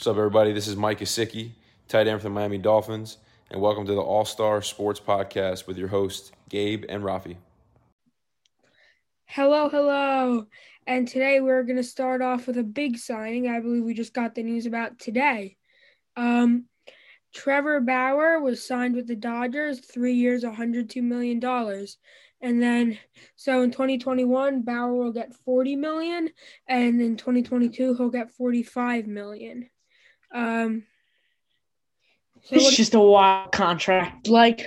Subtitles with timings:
[0.00, 0.54] What's up, everybody?
[0.54, 1.50] This is Mike Gesicki,
[1.86, 3.18] tight end for the Miami Dolphins,
[3.50, 7.36] and welcome to the All Star Sports Podcast with your hosts, Gabe and Rafi.
[9.26, 10.46] Hello, hello.
[10.86, 13.46] And today we're going to start off with a big signing.
[13.46, 15.58] I believe we just got the news about today.
[16.16, 16.64] Um,
[17.34, 21.44] Trevor Bauer was signed with the Dodgers, three years, $102 million.
[22.40, 22.98] And then,
[23.36, 26.30] so in 2021, Bauer will get 40 million,
[26.66, 29.68] and in 2022, he'll get 45 million.
[30.32, 30.84] Um,
[32.42, 34.28] so it's just a wild contract.
[34.28, 34.66] Like,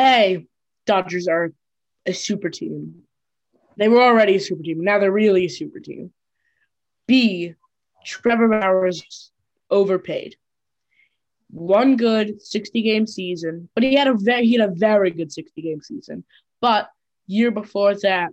[0.00, 0.46] A,
[0.86, 1.52] Dodgers are
[2.04, 3.02] a super team.
[3.76, 4.82] They were already a super team.
[4.82, 6.12] Now they're really a super team.
[7.06, 7.54] B,
[8.04, 9.30] Trevor Bauer is
[9.70, 10.36] overpaid.
[11.50, 15.32] One good 60 game season, but he had a very he had a very good
[15.32, 16.24] 60 game season.
[16.60, 16.88] But
[17.26, 18.30] year before that,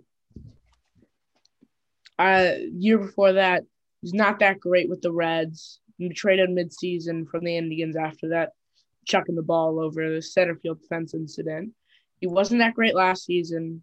[2.18, 3.64] uh, year before that,
[4.00, 5.80] he's not that great with the Reds.
[5.98, 8.50] He traded midseason from the Indians after that,
[9.06, 11.72] chucking the ball over the center field fence incident.
[12.20, 13.82] He wasn't that great last season.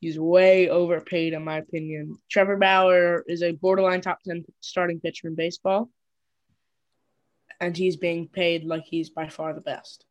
[0.00, 2.18] He's way overpaid, in my opinion.
[2.30, 5.90] Trevor Bauer is a borderline top 10 starting pitcher in baseball,
[7.60, 10.04] and he's being paid like he's by far the best.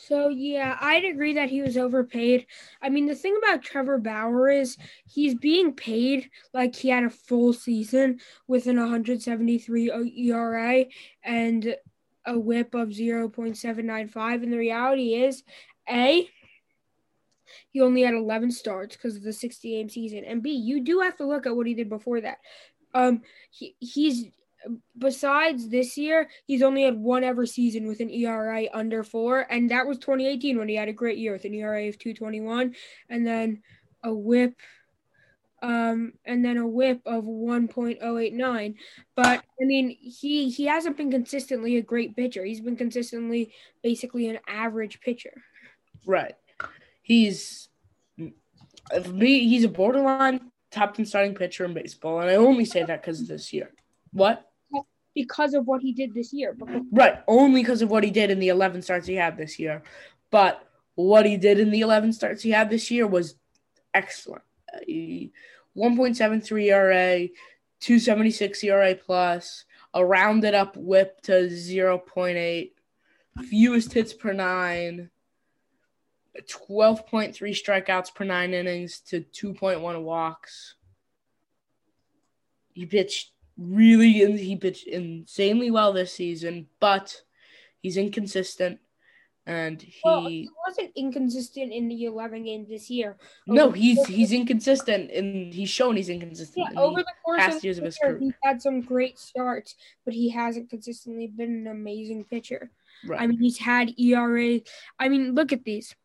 [0.00, 2.46] So yeah, I'd agree that he was overpaid.
[2.80, 7.10] I mean, the thing about Trevor Bauer is he's being paid like he had a
[7.10, 10.84] full season with an 173 ERA
[11.24, 11.76] and
[12.24, 14.42] a WHIP of 0.795.
[14.42, 15.42] And the reality is,
[15.88, 16.28] a
[17.70, 21.00] he only had 11 starts because of the 60 game season, and B you do
[21.00, 22.38] have to look at what he did before that.
[22.94, 24.26] Um, he he's
[24.96, 29.70] besides this year, he's only had one ever season with an ERA under four, and
[29.70, 32.74] that was 2018 when he had a great year with an ERA of 221,
[33.08, 33.62] and then
[34.02, 34.54] a WHIP,
[35.62, 38.74] um, and then a WHIP of 1.089.
[39.14, 42.44] But I mean, he he hasn't been consistently a great pitcher.
[42.44, 45.42] He's been consistently basically an average pitcher.
[46.06, 46.34] Right.
[47.02, 47.68] He's
[48.16, 53.02] me, he's a borderline top 10 starting pitcher in baseball, and I only say that
[53.02, 53.72] because of this year.
[54.12, 54.47] What?
[55.22, 56.56] Because of what he did this year.
[56.92, 59.82] Right, only because of what he did in the 11 starts he had this year.
[60.30, 60.64] But
[60.94, 63.34] what he did in the 11 starts he had this year was
[63.94, 64.44] excellent.
[64.72, 64.78] Uh,
[65.76, 67.28] 1.73 ERA,
[67.80, 72.70] 276 ERA plus, a rounded up whip to 0.8,
[73.48, 75.10] fewest hits per nine,
[76.40, 80.74] 12.3 strikeouts per nine innings to 2.1 walks.
[82.72, 87.22] He pitched really he pitched insanely well this season, but
[87.82, 88.78] he's inconsistent
[89.48, 93.16] and he, well, he wasn't inconsistent in the 11 games this year.
[93.46, 96.68] no, he's he's inconsistent and he's shown he's inconsistent.
[96.70, 99.74] Yeah, over the course of, years of his career, he's had some great starts,
[100.04, 102.70] but he hasn't consistently been an amazing pitcher.
[103.06, 103.22] Right.
[103.22, 104.60] I mean, he's had ERA.
[104.98, 105.96] I mean, look at these.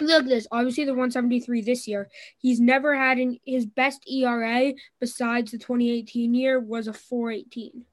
[0.00, 0.46] Look at this.
[0.50, 2.08] Obviously, the 173 this year.
[2.38, 7.84] He's never had an, his best ERA besides the 2018 year was a 418.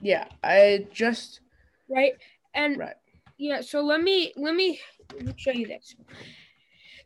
[0.00, 1.40] Yeah, I just
[1.88, 2.14] right
[2.54, 2.94] and right.
[3.38, 4.80] Yeah, so let me let me
[5.36, 5.94] show you this.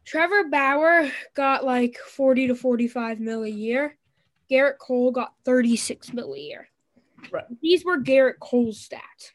[0.05, 3.97] Trevor Bauer got like 40 to 45 mil a year.
[4.51, 6.69] Gerrit Cole got 36 mil a year.
[7.33, 7.45] Right.
[7.61, 9.33] These were Gerrit Cole's stats.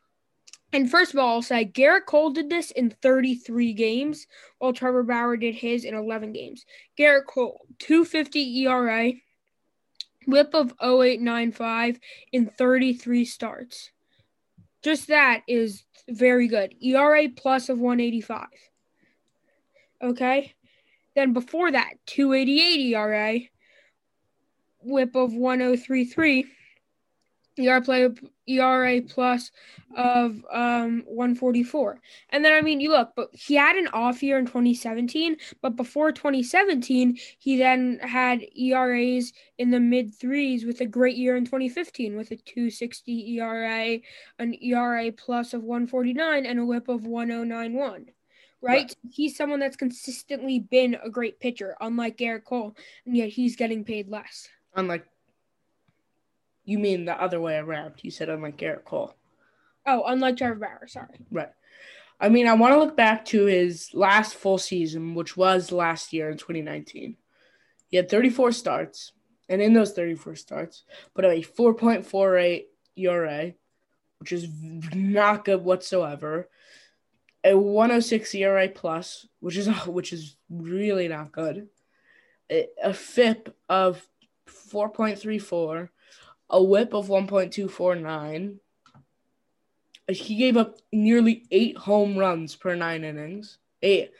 [0.74, 4.28] And first of all, I'll say Gerrit Cole did this in 33 games,
[4.60, 6.66] while Trevor Bauer did his in 11 games.
[6.98, 9.12] Gerrit Cole, 250 ERA,
[10.28, 12.00] whip of 0895
[12.32, 13.92] in 33 starts.
[14.82, 16.74] Just that is very good.
[16.82, 18.48] ERA plus of 185.
[20.02, 20.54] Okay.
[21.16, 23.40] Then before that, 288 ERA,
[24.84, 26.46] whip of 1033
[27.58, 28.10] ERA play
[28.48, 29.52] ERA plus
[29.96, 32.00] of um 144.
[32.30, 35.76] And then I mean you look, but he had an off year in 2017, but
[35.76, 41.46] before 2017, he then had ERAs in the mid threes with a great year in
[41.46, 44.00] 2015 with a 260 ERA,
[44.40, 48.06] an ERA plus of 149 and a whip of 1091.
[48.64, 48.74] Right?
[48.74, 48.96] right?
[49.10, 53.84] He's someone that's consistently been a great pitcher, unlike Gerrit Cole, and yet he's getting
[53.84, 54.50] paid less.
[54.76, 55.08] Unlike
[56.64, 57.96] you mean the other way around.
[58.02, 59.16] You said unlike Gerrit Cole.
[59.86, 61.20] Oh, unlike Trevor Bauer, sorry.
[61.32, 61.50] Right.
[62.20, 66.14] I mean, I want to look back to his last full season, which was last
[66.14, 67.16] year in 2019.
[67.88, 69.12] He had 34 starts,
[69.50, 70.84] and in those 34 starts,
[71.16, 72.66] put up a 4.48
[72.96, 73.54] ERA,
[74.20, 74.48] which is
[74.94, 76.48] not good whatsoever.
[77.44, 81.70] A 106 ERA plus, which is which is really not good.
[82.52, 84.08] A, a FIP of
[84.48, 85.90] 4.34
[86.52, 88.58] a whip of 1.249.
[90.10, 93.58] He gave up nearly eight home runs per nine innings.
[93.82, 94.12] Eight,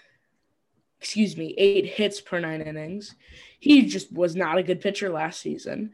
[1.00, 3.16] excuse me, eight hits per nine innings.
[3.60, 5.92] He just was not a good pitcher last season.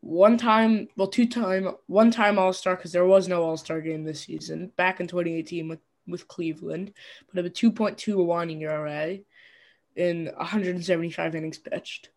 [0.00, 3.80] One time, well, two time, one time All Star because there was no All Star
[3.80, 6.92] game this season back in 2018 with with Cleveland,
[7.28, 9.18] but of a 2.21 ERA
[9.96, 12.10] in 175 innings pitched.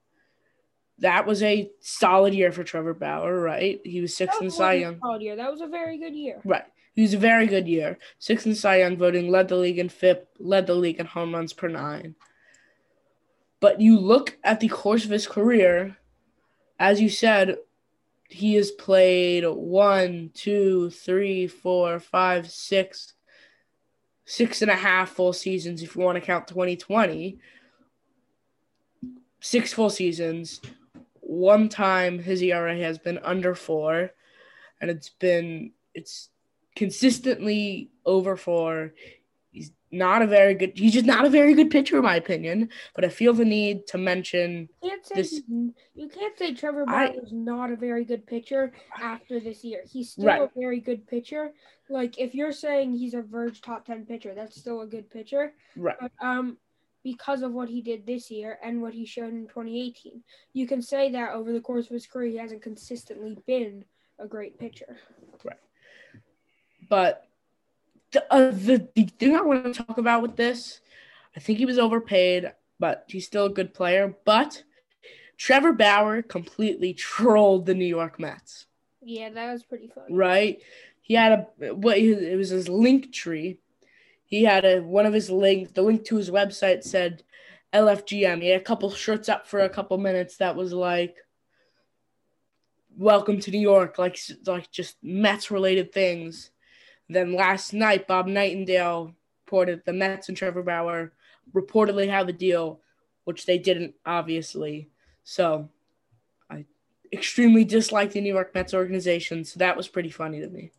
[1.00, 3.82] That was a solid year for Trevor Bauer, right?
[3.84, 5.00] He was sixth in Cy Young.
[5.00, 5.36] Solid year.
[5.36, 6.40] That was a very good year.
[6.46, 6.66] Right.
[6.94, 7.98] He was a very good year.
[8.20, 11.34] Sixth in Cy Young voting, led the league in FIP, led the league in home
[11.34, 12.16] runs per nine.
[13.60, 15.98] But you look at the course of his career,
[16.80, 17.58] as you said,
[18.30, 23.14] he has played one, two, three, four, five, six,
[24.26, 27.40] six and a half full seasons if you want to count 2020.
[29.40, 30.62] Six full seasons.
[31.34, 34.12] One time his ERA has been under four,
[34.80, 36.30] and it's been it's
[36.76, 38.94] consistently over four.
[39.52, 40.74] He's not a very good.
[40.76, 42.70] He's just not a very good pitcher, in my opinion.
[42.94, 45.42] But I feel the need to mention You can't say this.
[45.96, 48.72] you can't say Trevor Bauer is not a very good pitcher
[49.02, 49.82] after this year.
[49.92, 50.42] He's still Right.
[50.42, 51.52] a very good pitcher.
[51.90, 55.54] Like if you're saying he's a verge top ten pitcher, that's still a good pitcher.
[55.76, 55.98] Right.
[56.00, 56.58] But um,
[57.04, 60.24] because of what he did this year and what he showed in 2018,
[60.54, 63.84] you can say that over the course of his career, he hasn't consistently been
[64.20, 64.98] a great pitcher.
[65.44, 65.58] Right.
[66.90, 67.28] But
[68.12, 70.80] the, uh, the the thing I want to talk about with this,
[71.36, 74.16] I think he was overpaid, but he's still a good player.
[74.24, 74.64] But
[75.38, 78.68] Trevor Bauer completely trolled the New York Mets.
[79.02, 80.06] Yeah, that was pretty fun.
[80.10, 80.62] right?
[81.02, 83.58] He had a what it was his link tree.
[84.34, 85.74] He had a one of his links.
[85.74, 87.22] The link to his website said
[87.72, 88.42] LFGM.
[88.42, 91.18] He had a couple shirts up for a couple minutes that was like
[92.98, 96.50] "Welcome to New York," like like just Mets related things.
[97.08, 99.14] Then last night, Bob Nightingale
[99.46, 101.14] reported the Mets and Trevor Bauer
[101.54, 102.82] reportedly have a deal,
[103.26, 104.90] which they didn't, obviously.
[105.24, 105.70] So
[106.50, 106.66] I
[107.12, 110.72] extremely dislike the New York Mets organization, so that was pretty funny to me.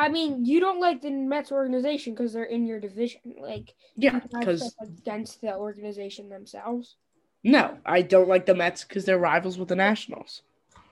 [0.00, 3.20] I mean, you don't like the Mets organization because they're in your division.
[3.38, 6.96] Like, Yeah, because against the organization themselves.
[7.42, 10.42] no, I don't like the Mets because they're rivals with the Nationals.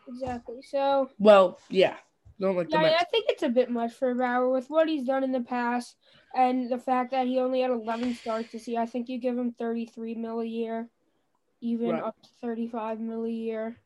[0.07, 0.57] Exactly.
[0.63, 1.97] So, Well, yeah,
[2.41, 3.03] don't like the yeah, Mets.
[3.03, 5.97] I think it's a bit much for Bauer with what he's done in the past
[6.35, 8.81] and the fact that he only had 11 starts this year.
[8.81, 10.89] I think you give him 33 mil a year,
[11.61, 12.03] even Right.
[12.03, 13.77] up to 35 mil a year.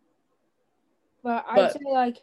[1.22, 2.18] But I'd say like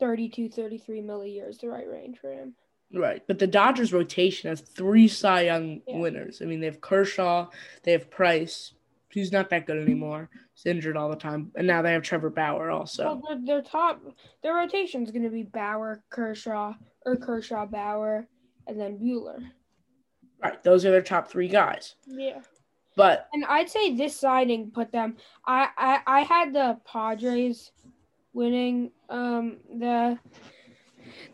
[0.00, 2.54] 32, 33 mil a year is the right range for him.
[2.92, 5.98] Right, but the Dodgers rotation has three Cy Young Yeah.
[5.98, 6.42] winners.
[6.42, 7.48] I mean, they have Kershaw,
[7.84, 8.72] they have Price,
[9.12, 10.28] who's not that good anymore.
[10.54, 13.04] He's injured all the time, and now they have Trevor Bauer also.
[13.04, 14.02] Well, their, their top,
[14.42, 16.74] their rotation is going to be Bauer, Kershaw,
[17.06, 18.26] or Kershaw, Bauer,
[18.66, 19.40] and then Buehler.
[20.42, 21.94] Right, those are their top three guys.
[22.06, 22.40] Yeah.
[22.96, 25.16] But And I'd say this signing put them.
[25.46, 27.70] I I, I had the Padres
[28.32, 30.18] winning um the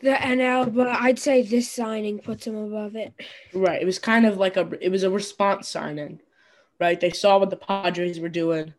[0.00, 3.12] the NL, but I'd say this signing puts them above it.
[3.52, 3.80] Right.
[3.80, 6.20] It was kind of like a it was a response signing.
[6.78, 7.00] Right?
[7.00, 8.74] They saw what the Padres were doing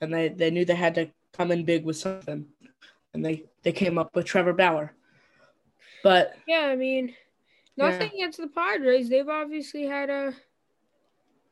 [0.00, 2.46] and they, they knew they had to come in big with something.
[3.14, 4.92] And they, they came up with Trevor Bauer.
[6.02, 7.14] But Yeah, I mean,
[7.76, 7.90] Yeah.
[7.90, 9.08] nothing against the Padres.
[9.08, 10.34] They've obviously had a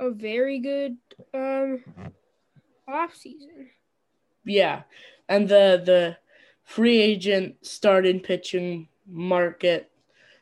[0.00, 0.96] a very good
[1.32, 1.84] um
[2.88, 3.70] off season.
[4.44, 4.82] Yeah.
[5.28, 6.16] And the the
[6.64, 9.90] free agent starting pitching market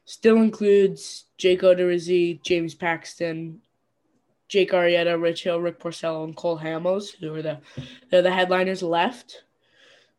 [0.05, 3.61] still includes Jake Odorizzi, James Paxton,
[4.49, 7.61] Jake Arrieta, Rich Hill, Rick Porcello, and Cole Hamels, who are the
[8.11, 9.45] they're the headliners left.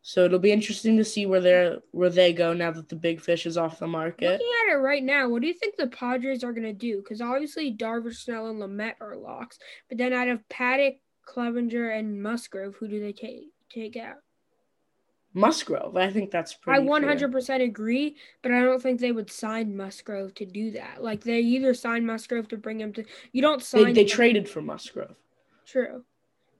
[0.05, 3.21] So it'll be interesting to see where they're where they go now that the big
[3.21, 4.31] fish is off the market.
[4.31, 6.97] Looking at it right now, what do you think the Padres are to do?
[6.97, 9.59] Because obviously Darvish, Snell, and Lamet are locks.
[9.87, 14.17] But then out of Paddock, Clevenger, and Musgrove, who do they take take out?
[15.35, 16.79] Musgrove, I think that's pretty.
[16.79, 21.03] I 100% agree, but I don't think they would sign Musgrove to do that.
[21.03, 23.03] Like they either sign Musgrove to bring him to.
[23.31, 23.85] You don't sign.
[23.85, 25.15] They, they traded for Musgrove.
[25.65, 26.03] True,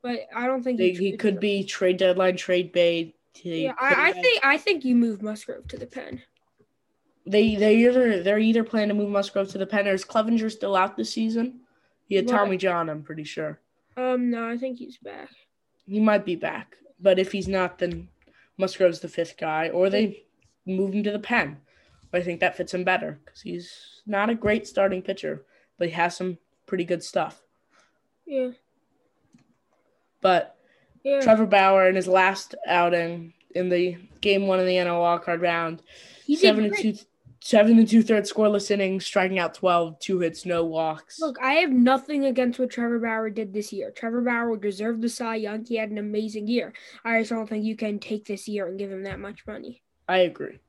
[0.02, 3.16] but I don't think They, he could be trade deadline, trade bait.
[3.44, 6.22] Yeah, I, I think I think you move Musgrove to the pen.
[7.28, 10.50] they they either they're either planning to move Musgrove to the pen or is Clevenger
[10.50, 11.60] still out this season?
[12.08, 12.38] He had Right.
[12.38, 13.60] Tommy John, I'm pretty sure.
[13.98, 15.30] Um, no, I think he's back.
[15.86, 18.08] He might be back, but if he's not, then
[18.58, 20.24] Musgrove's the fifth guy, or they
[20.66, 20.78] hmm.
[20.78, 21.58] move him to the pen.
[22.12, 25.44] I think that fits him better because he's not a great starting pitcher,
[25.78, 27.42] but he has some pretty good stuff.
[28.26, 28.52] Yeah,
[30.22, 30.56] But
[31.04, 31.20] yeah.
[31.22, 35.82] Trevor Bauer in his last outing in the game one of the NL wildcard round.
[36.26, 36.96] He seven and two,
[37.44, 41.20] seven and two thirds scoreless innings, striking out 12, two hits, no walks.
[41.20, 43.92] Look, I have nothing against what Trevor Bauer did this year.
[43.92, 45.66] Trevor Bauer deserved the Cy Young.
[45.66, 46.72] He had an amazing year.
[47.04, 49.84] I just don't think you can take this year and give him that much money.
[50.08, 50.60] I agree.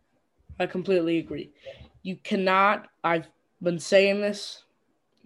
[0.59, 1.53] I completely agree.
[2.03, 3.29] You cannot, I've
[3.63, 4.65] been saying this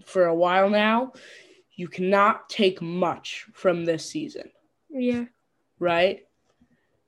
[0.05, 1.14] for a while now,
[1.76, 4.50] you cannot take much from this season.
[4.90, 5.25] Yeah.
[5.78, 6.26] Right?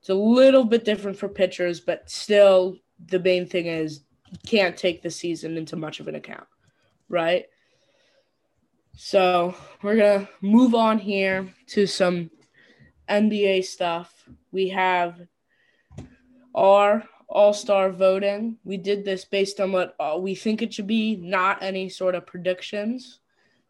[0.00, 4.00] It's a little bit different for pitchers, but still, the main thing is
[4.46, 6.46] can't take the season into much of an account.
[7.08, 7.46] Right?
[8.96, 12.30] So we're going to move on here to some
[13.08, 14.12] NBA stuff.
[14.52, 15.20] We have
[16.54, 18.58] our all star voting.
[18.64, 22.14] We did this based on what uh, we think it should be, not any sort
[22.14, 23.20] of predictions.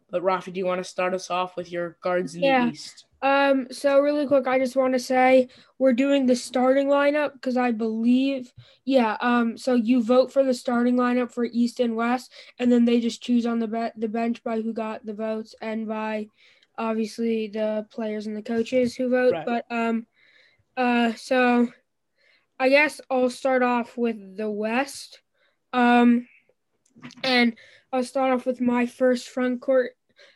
[0.09, 2.65] But Rafi, do you want to start us off with your guards in yeah.
[2.65, 3.05] the East?
[3.21, 5.47] Um, so really quick, I just want to say
[5.77, 8.51] we're doing the starting lineup because I believe,
[8.83, 9.17] yeah.
[9.21, 12.99] Um, so you vote for the starting lineup for East and West, and then they
[12.99, 16.27] just choose on the be- the bench by who got the votes and by
[16.77, 19.33] obviously the players and the coaches who vote.
[19.33, 19.45] Right.
[19.45, 20.07] But um,
[20.75, 21.67] uh, so
[22.59, 25.21] I guess I'll start off with the West.
[25.73, 26.27] Um,
[27.23, 27.55] and
[27.91, 29.91] I'll start off with my first front court.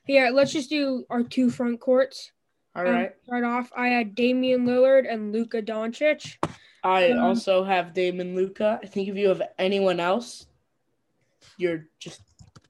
[0.06, 2.32] Here, let's just do our two front courts.
[2.75, 3.08] All right.
[3.08, 6.36] Um, start off, I had Damian Lillard and Luka Doncic.
[6.84, 8.79] I um, also have Damian Luka.
[8.84, 10.48] I think if you have anyone else,
[11.58, 12.22] you're just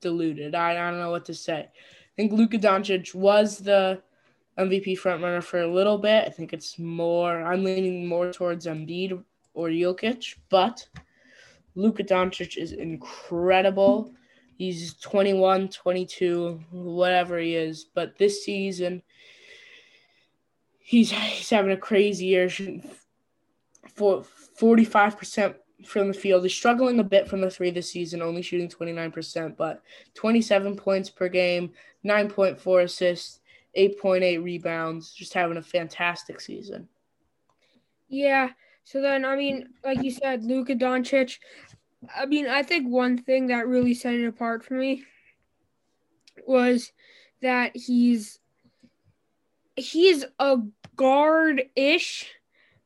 [0.01, 0.53] deluded.
[0.53, 1.67] I, I don't know what to say.
[1.67, 4.01] I think Luka Doncic was the
[4.59, 6.25] MVP frontrunner for a little bit.
[6.25, 7.43] I think it's more.
[7.43, 10.87] I'm leaning more towards Embiid or Jokic, but
[11.73, 14.13] Luka Doncic is incredible.
[14.57, 17.85] He's 21, 22, whatever he is.
[17.93, 19.01] But this season,
[20.85, 22.49] he's he's having a crazy year.
[23.95, 24.25] For
[24.59, 26.43] 45% from the field.
[26.43, 29.81] He's struggling a bit from the three this season, only shooting 29%, but
[30.15, 31.71] 27 points per game,
[32.05, 33.39] 9.4 assists,
[33.77, 36.89] 8.8 rebounds, just having a fantastic season.
[38.09, 38.49] Yeah,
[38.83, 41.37] so then, I mean, like you said, Luka Doncic.
[42.15, 45.03] I mean, I think one thing that really set it apart for me
[46.45, 46.91] was
[47.41, 48.39] that he's
[49.75, 50.57] he's a
[50.95, 52.31] guard ish,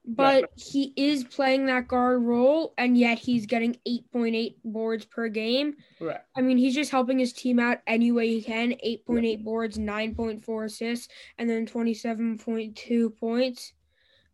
[0.05, 0.46] but right.
[0.55, 5.75] he is playing that guard role, and yet he's getting 8.8 boards per game.
[6.00, 6.22] Right.
[6.36, 9.43] I mean, he's just helping his team out any way he can 8.8 right.
[9.43, 13.74] boards, 9.4 assists, and then 27.2 points.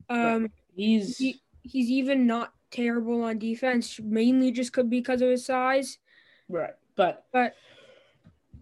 [0.09, 0.51] Um, right.
[0.75, 1.17] He's.
[1.17, 5.97] He, he's even not terrible on defense, mainly just because of his size.
[6.47, 7.55] Right, but but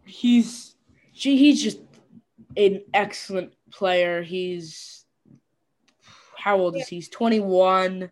[0.05, 0.75] he's
[1.11, 1.79] he's just
[2.55, 4.21] an excellent player.
[4.21, 5.05] He's
[6.37, 6.97] how old is he?
[6.97, 8.11] He's twenty one.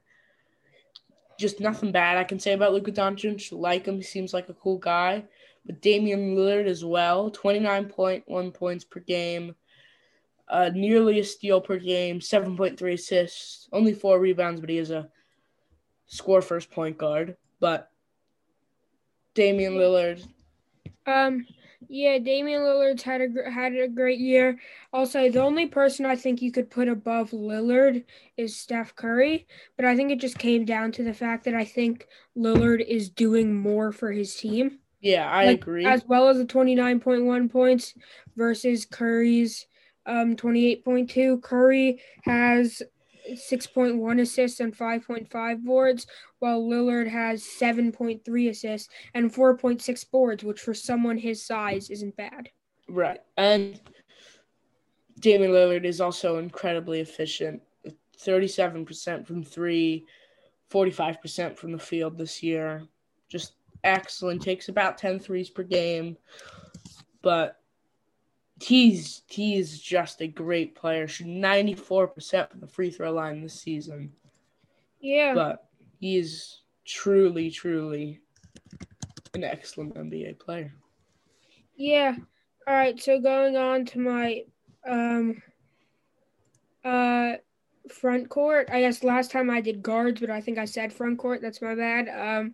[1.40, 3.52] Just nothing bad I can say about Luka Doncic.
[3.52, 5.24] Like him, he seems like a cool guy.
[5.66, 9.56] But Damian Lillard as well, twenty nine point one points per game,
[10.52, 15.10] uh, nearly a steal per game, 7.3 assists, only four rebounds, but he is a
[16.08, 17.38] score first point guard.
[17.60, 17.90] But
[19.34, 20.28] Damian Lillard.
[21.06, 21.46] Um,
[21.88, 24.60] yeah, Damian Lillard's had a had a great year.
[24.94, 28.04] Also, the only person I think you could put above Lillard
[28.38, 31.66] is Steph Curry, but I think it just came down to the fact that I
[31.66, 32.08] think
[32.38, 34.80] Lillard is doing more for his team.
[35.02, 35.86] Yeah, I like, agree.
[35.86, 37.96] As well as the 29.1 points
[38.36, 39.66] versus Curry's
[40.06, 41.42] um, 28.2.
[41.42, 42.84] Curry has
[43.36, 46.08] 6.1 assists and 5.5 boards,
[46.40, 52.50] while Lillard has 7.3 assists and 4.6 boards, which for someone his size isn't bad.
[52.88, 53.22] Right.
[53.38, 53.80] And
[55.20, 57.62] Damian Lillard is also incredibly efficient
[58.24, 60.06] 37% from three,
[60.70, 62.88] 45% from the field this year.
[63.30, 64.42] Just excellent.
[64.42, 66.18] Takes about 10 threes per game.
[67.22, 67.61] But
[68.62, 71.08] he's he's just a great player.
[71.08, 74.12] Shooting ninety four percent from the free throw line this season.
[75.00, 75.68] Yeah, but
[76.00, 78.20] he is truly, truly
[79.34, 80.74] an excellent NBA player.
[81.76, 82.16] Yeah.
[82.68, 83.02] All right.
[83.02, 84.44] So going on to my
[84.88, 85.42] um
[86.86, 87.34] uh
[87.90, 88.70] front court.
[88.72, 91.42] I guess last time I did guards, but I think I said front court.
[91.42, 92.10] That's my bad.
[92.10, 92.54] Um.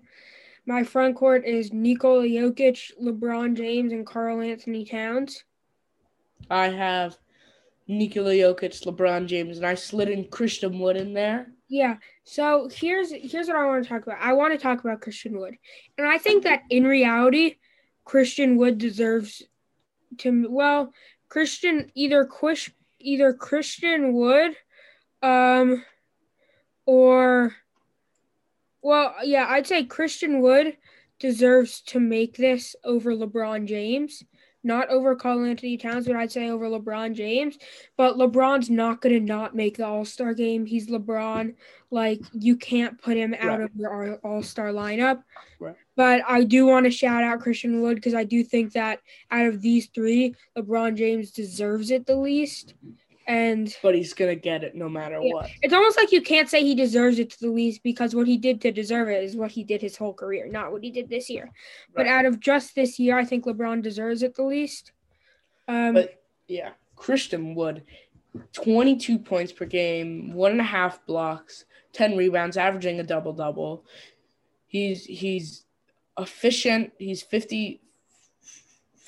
[0.70, 5.46] My front court is Nikola Jokic, LeBron James, and Karl-Anthony Towns.
[6.50, 7.18] I have
[7.88, 11.52] Nikola Jokic, LeBron James, and I slid in Christian Wood in there.
[11.70, 11.98] Yeah.
[12.24, 14.22] So here's here's what I want to talk about.
[14.22, 15.56] I want to talk about Christian Wood,
[15.98, 17.56] and I think that in reality,
[18.06, 19.44] Christian Wood deserves
[20.20, 20.94] to well,
[21.30, 24.56] Christian either Quish either Christian Wood,
[25.22, 25.84] um,
[26.86, 27.54] or
[28.82, 30.78] well, yeah, I'd say Christian Wood
[31.20, 34.24] deserves to make this over LeBron James.
[34.68, 37.58] Not over Karl-Anthony Towns, but I'd say over LeBron James.
[37.96, 40.66] But LeBron's not going to not make the All Star game.
[40.66, 41.56] He's LeBron.
[41.90, 43.62] Like, you can't put him out Right.
[43.62, 45.24] of your All Star lineup.
[45.60, 45.76] Right.
[45.96, 49.00] But I do want to shout out Christian Wood because I do think that
[49.32, 52.76] out of these three, LeBron James deserves it the least.
[53.28, 55.34] And But he's gonna get it no matter Yeah.
[55.34, 55.50] what.
[55.62, 58.38] it's almost like you can't say he deserves it to the least because what he
[58.38, 61.10] did to deserve it is what he did his whole career, not what he did
[61.10, 61.52] this year.
[61.94, 64.94] But out of just this year, I think LeBron deserves it the least.
[65.68, 67.84] Um, But yeah, Christian Wood,
[68.54, 73.86] 22 points per game, one and a half blocks, 10 rebounds, averaging a double double.
[74.68, 75.66] He's he's
[76.18, 76.94] efficient.
[76.98, 77.82] He's 50,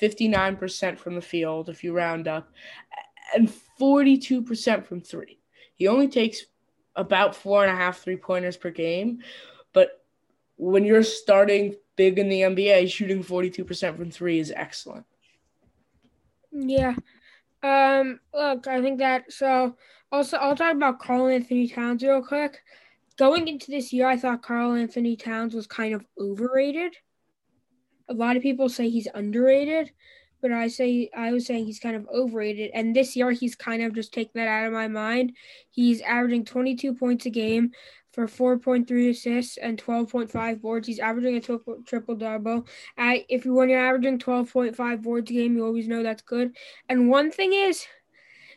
[0.00, 2.50] 59% from the field if you round up,
[3.34, 5.38] and 42% from three.
[5.74, 6.44] He only takes
[6.96, 9.22] about four and a half three pointers per game,
[9.72, 10.02] but
[10.56, 15.06] when you're starting big in the NBA, shooting 42% from three is excellent.
[16.52, 16.94] Yeah.
[17.62, 19.76] Um, look, I think that so
[20.10, 22.62] also I'll talk about Karl-Anthony Towns real quick.
[23.16, 26.96] Going into this year, I thought Karl-Anthony Towns was kind of overrated.
[28.08, 29.92] A lot of people say he's underrated,
[30.40, 32.70] but I say I was saying he's kind of overrated.
[32.74, 35.32] And this year he's kind of just taken that out of my mind.
[35.70, 37.72] He's averaging 22 points a game
[38.12, 40.86] for 4.3 assists and 12.5 boards.
[40.86, 42.66] He's averaging a triple double.
[42.98, 46.56] I if you when you're averaging 12.5 boards a game, you always know that's good.
[46.88, 47.86] And one thing is,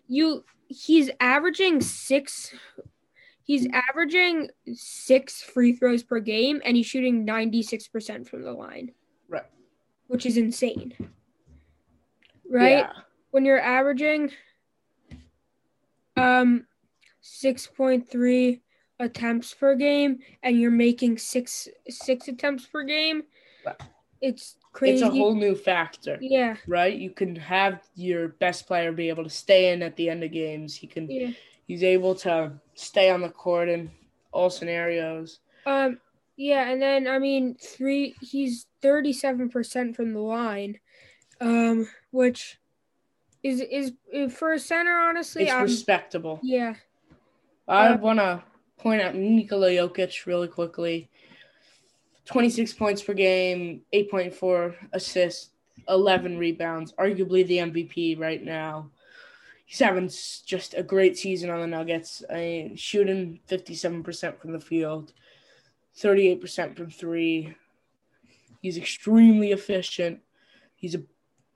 [0.08, 2.54] you he's averaging six.
[3.46, 8.94] He's averaging six free throws per game, and he's shooting 96% from the line.
[9.28, 9.44] Right.
[10.08, 10.94] Which is insane.
[12.54, 12.78] Right?
[12.78, 12.92] Yeah.
[13.32, 14.30] When you're averaging
[16.16, 16.68] um
[17.24, 18.62] 6.3
[19.00, 23.24] attempts per game and you're making six six attempts per game,
[24.22, 24.94] it's crazy.
[24.94, 26.56] It's a whole new factor, yeah.
[26.68, 26.96] right?
[26.96, 30.32] You can have your best player be able to stay in at the end of
[30.32, 30.76] games.
[30.76, 31.32] He can Yeah.
[31.66, 33.90] he's able to stay on the court in
[34.32, 35.40] all scenarios.
[35.66, 36.00] Um,
[36.36, 38.16] yeah, and then I mean, three.
[38.22, 40.80] He's thirty-seven percent from the line,
[41.44, 42.60] um, which
[43.44, 43.92] is is
[44.34, 44.94] for a center.
[44.96, 46.40] Honestly, It's I'm, respectable.
[46.44, 46.76] yeah,
[47.68, 48.44] I Uh, want to
[48.78, 51.10] point out Nikola Jokic really quickly.
[52.26, 55.50] 26 points per game, 8.4 assists,
[55.90, 58.90] 11 rebounds, arguably the MVP right now.
[59.66, 60.10] He's having
[60.46, 62.24] just a great season on the Nuggets.
[62.30, 65.12] I mean, shooting 57% from the field,
[65.98, 67.54] 38% from three.
[68.62, 70.22] He's extremely efficient.
[70.76, 71.02] He's a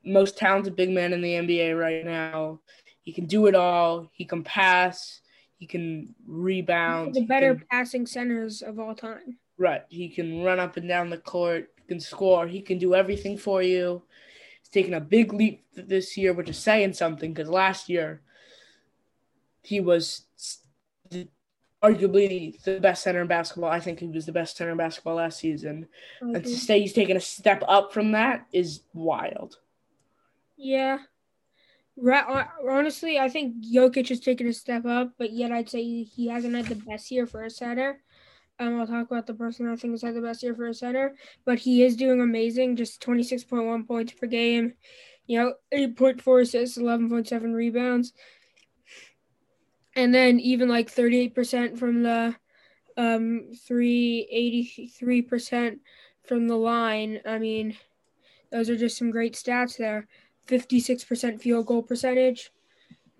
[0.07, 2.59] most talented big man in the NBA right now.
[3.03, 4.09] He can do it all.
[4.13, 5.21] He can pass.
[5.57, 7.15] He can rebound.
[7.15, 9.37] the he better can- passing centers of all time.
[9.57, 9.83] right.
[9.89, 11.69] He can run up and down the court.
[11.81, 12.47] He can score.
[12.47, 14.03] He can do everything for you.
[14.61, 18.21] He's taken a big leap this year, which is saying something because last year
[19.63, 20.23] he was
[21.83, 23.69] arguably the best center in basketball.
[23.69, 25.87] I think he was the best center in basketball last season.
[26.21, 29.57] And to say he's taken a step up from that is wild.
[30.57, 30.99] Yeah.
[32.69, 36.55] Honestly, I think Jokic has taken a step up, but yet I'd say he hasn't
[36.55, 38.01] had the best year for a center.
[38.59, 40.73] Um, I'll talk about the person I think has had the best year for a
[40.73, 41.15] center,
[41.45, 42.75] but he is doing amazing.
[42.75, 44.73] Just 26.1 points per game,
[45.27, 48.13] you know, 8.4 assists, 11.7 rebounds,
[49.95, 52.35] and then even like 38% from the
[52.97, 55.79] um, 383%
[56.27, 57.21] from the line.
[57.25, 57.77] I mean,
[58.51, 60.07] those are just some great stats there.
[60.47, 62.51] 56% field goal percentage.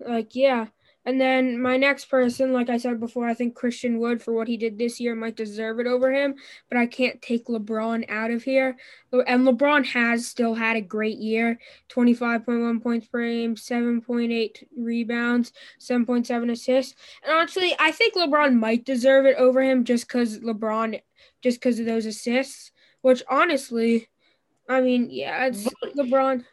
[0.00, 0.66] Like, yeah.
[1.04, 4.46] And then my next person, like I said before, I think Christian Wood for what
[4.46, 6.34] he did this year might deserve it over him,
[6.68, 8.76] but I can't take LeBron out of here.
[9.10, 16.50] And LeBron has still had a great year 25.1 points per game, 7.8 rebounds, 7.7
[16.50, 16.94] assists.
[17.22, 21.00] And honestly, I think LeBron might deserve it over him just because LeBron,
[21.42, 24.08] just because of those assists, which honestly,
[24.68, 26.44] I mean, yeah, it's LeBron.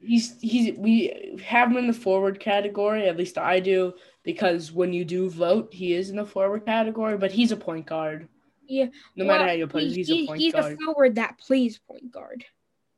[0.00, 4.92] He's he's we have him in the forward category, at least I do, because when
[4.92, 8.28] you do vote, he is in the forward category, but he's a point guard.
[8.68, 8.86] Yeah.
[9.16, 10.72] No Well, matter how you put it, he's he- a point he's guard.
[10.74, 12.44] a forward that plays point guard.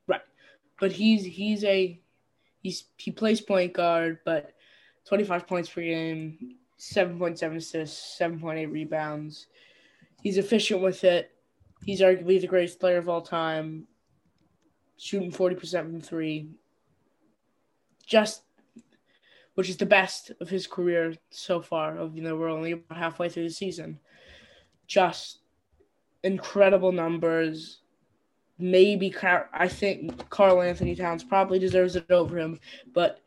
[0.07, 0.21] Right,
[0.79, 1.99] but he's he's a
[2.63, 4.53] he's he plays point guard, but
[5.07, 9.47] twenty five points per game, seven point seven assists, seven point eight rebounds.
[10.23, 11.31] He's efficient with it.
[11.87, 13.87] He's arguably the greatest player of all time.
[14.99, 16.51] Shooting forty percent from three.
[18.11, 18.42] Just
[19.55, 21.96] which is the best of his career so far.
[21.96, 24.01] Of you know, we're only about halfway through the season.
[24.87, 25.38] just
[26.25, 27.79] incredible numbers.
[28.59, 29.14] Maybe
[29.55, 32.59] I think Karl-Anthony Towns probably deserves it over him,
[32.92, 33.20] but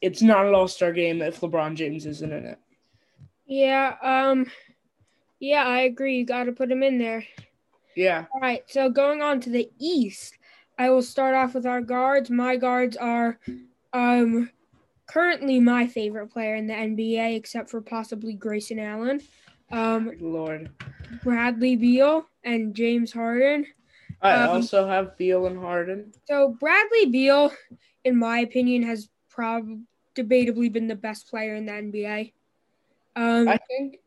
[0.00, 2.58] it's not an all-star game if LeBron James isn't in it.
[3.46, 4.46] Yeah, um
[5.38, 6.18] yeah, I agree.
[6.18, 7.24] You got to put him in there.
[7.96, 8.26] Yeah.
[8.32, 8.62] All right.
[8.68, 10.38] So going on to the East,
[10.78, 12.30] I will start off with our guards.
[12.30, 13.38] My guards are
[13.92, 14.50] um
[15.06, 19.20] currently my favorite player in the NBA, except for possibly Grayson Allen.
[19.70, 20.70] Um, Lord.
[21.22, 23.66] Bradley Beal and James Harden.
[24.20, 26.12] I um, also have Beal and Harden.
[26.26, 27.52] So Bradley Beal,
[28.04, 29.80] in my opinion, has probably
[30.14, 32.32] debatably been the best player in the NBA.
[33.16, 33.98] Um, I think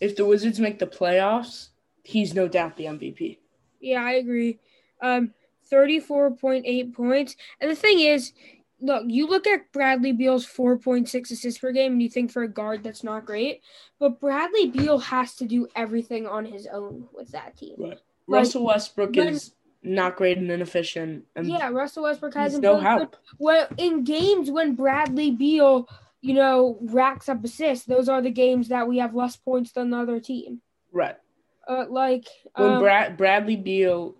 [0.00, 1.68] if the Wizards make the playoffs,
[2.02, 3.38] he's no doubt the MVP.
[3.80, 4.58] Yeah, I agree.
[5.00, 5.32] Um,
[5.72, 7.36] 34.8 points.
[7.60, 8.32] And the thing is,
[8.80, 12.48] look, you look at Bradley Beal's 4.6 assists per game and you think for a
[12.48, 13.62] guard that's not great,
[13.98, 17.76] but Bradley Beal has to do everything on his own with that team.
[17.78, 17.90] Right.
[17.90, 21.24] Like, Russell Westbrook when, is not great and inefficient.
[21.36, 23.16] And yeah, Russell Westbrook has no help.
[23.38, 25.88] Well, in games when Bradley Beal,
[26.20, 29.90] you know, racks up assists, those are the games that we have less points than
[29.90, 30.62] the other team.
[30.92, 31.16] Right.
[31.66, 34.14] Uh, like when um, Brad, Bradley Beal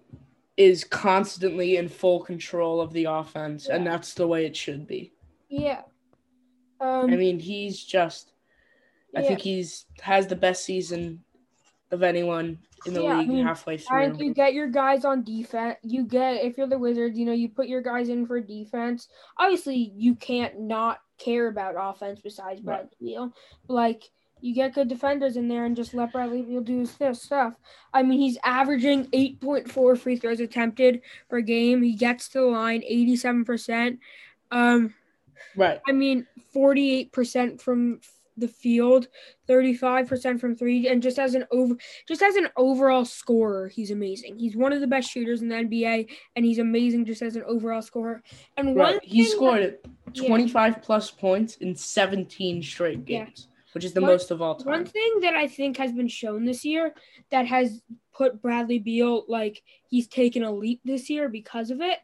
[0.56, 3.76] is constantly in full control of the offense, yeah.
[3.76, 5.12] and that's the way it should be.
[5.48, 5.82] Yeah.
[6.80, 8.32] Um, I mean, he's just.
[9.16, 9.28] I yeah.
[9.28, 11.22] think he's has the best season
[11.92, 14.02] of anyone in the yeah, league I mean, halfway through.
[14.02, 15.76] And you get your guys on defense.
[15.82, 19.08] You get if you're the Wizards, you know, you put your guys in for defense.
[19.38, 22.98] Obviously, you can't not care about offense besides Bradley right.
[23.00, 23.32] Beal.
[23.68, 24.10] Like
[24.44, 27.54] you get good defenders in there and just let Bradley Beal do his stuff.
[27.94, 31.80] I mean, he's averaging 8.4 free throws attempted per game.
[31.82, 33.96] He gets to the line 87%.
[34.50, 34.92] Um,
[35.56, 35.80] right.
[35.88, 38.00] I mean, 48% from
[38.36, 39.08] the field,
[39.48, 41.76] 35% from 3 and just as an over
[42.06, 44.38] just as an overall scorer, he's amazing.
[44.38, 47.44] He's one of the best shooters in the NBA and he's amazing just as an
[47.46, 48.22] overall scorer.
[48.58, 49.02] And right.
[49.02, 50.78] he scored that, 25 yeah.
[50.82, 53.46] plus points in 17 straight games.
[53.46, 54.66] Yeah which is the one, most of all time.
[54.66, 56.94] One thing that I think has been shown this year
[57.30, 57.82] that has
[58.14, 61.98] put Bradley Beal like he's taken a leap this year because of it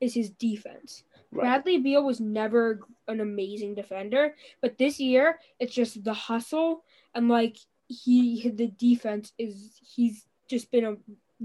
[0.00, 1.02] is his defense.
[1.32, 1.42] Right.
[1.42, 6.84] Bradley Beal was never an amazing defender, but this year it's just the hustle
[7.14, 7.56] and like
[7.88, 10.96] he the defense is he's just been a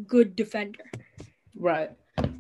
[0.05, 0.91] good defender.
[1.55, 1.91] Right.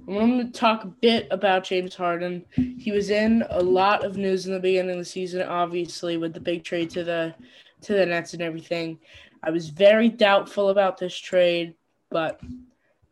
[0.07, 2.45] I'm going to talk a bit about James Harden.
[2.55, 6.33] He was in a lot of news in the beginning of the season, obviously, with
[6.33, 7.35] the big trade to the
[7.81, 8.99] to the Nets and everything.
[9.43, 11.75] I was very doubtful about this trade,
[12.09, 12.41] but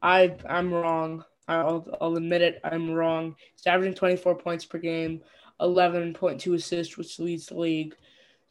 [0.02, 1.24] I I'm wrong.
[1.48, 2.60] I'll, I'll admit it.
[2.64, 3.36] I'm wrong.
[3.56, 5.22] He's averaging 24 points per game,
[5.60, 7.96] 11.2 assists, which leads the league,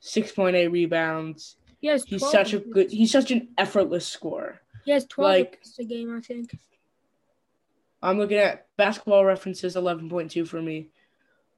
[0.02, 1.56] 6.8 rebounds.
[1.80, 2.90] Yes, he's such a good.
[2.90, 4.60] He's such an effortless scorer.
[4.84, 6.58] He has 12 like, a game, I think.
[8.02, 10.88] I'm looking at basketball references 11.2 for me.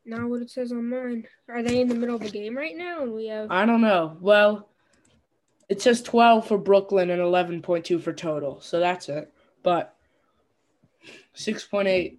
[0.07, 1.26] Not what it says on mine.
[1.48, 3.03] Are they in the middle of the game right now?
[3.03, 3.50] And we have.
[3.50, 4.16] I don't know.
[4.20, 4.68] Well,
[5.68, 8.61] it says 12 for Brooklyn and 11.2 for total.
[8.61, 9.33] So that's it.
[9.62, 9.94] But
[11.37, 12.16] 6.8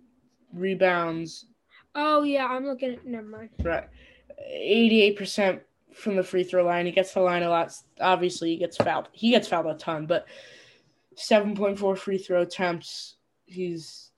[0.53, 1.47] rebounds.
[1.95, 2.45] Oh, yeah.
[2.45, 3.05] I'm looking at.
[3.05, 3.49] Never mind.
[3.63, 3.89] Right.
[4.55, 5.61] 88%
[5.93, 6.85] from the free throw line.
[6.85, 7.75] He gets the line a lot.
[7.99, 9.09] Obviously, he gets fouled.
[9.11, 10.27] He gets fouled a ton, but
[11.15, 13.15] 7.4 free throw attempts.
[13.45, 14.10] He's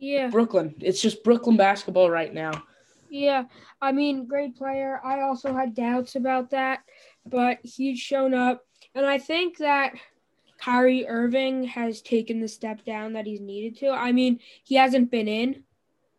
[0.00, 0.28] yeah.
[0.28, 0.74] Brooklyn.
[0.80, 2.64] It's just Brooklyn basketball right now.
[3.10, 3.44] Yeah.
[3.80, 5.00] I mean, great player.
[5.04, 6.80] I also had doubts about that,
[7.26, 8.64] but he's shown up.
[8.94, 9.94] And I think that
[10.58, 13.90] Kyrie Irving has taken the step down that he's needed to.
[13.90, 15.64] I mean, he hasn't been in.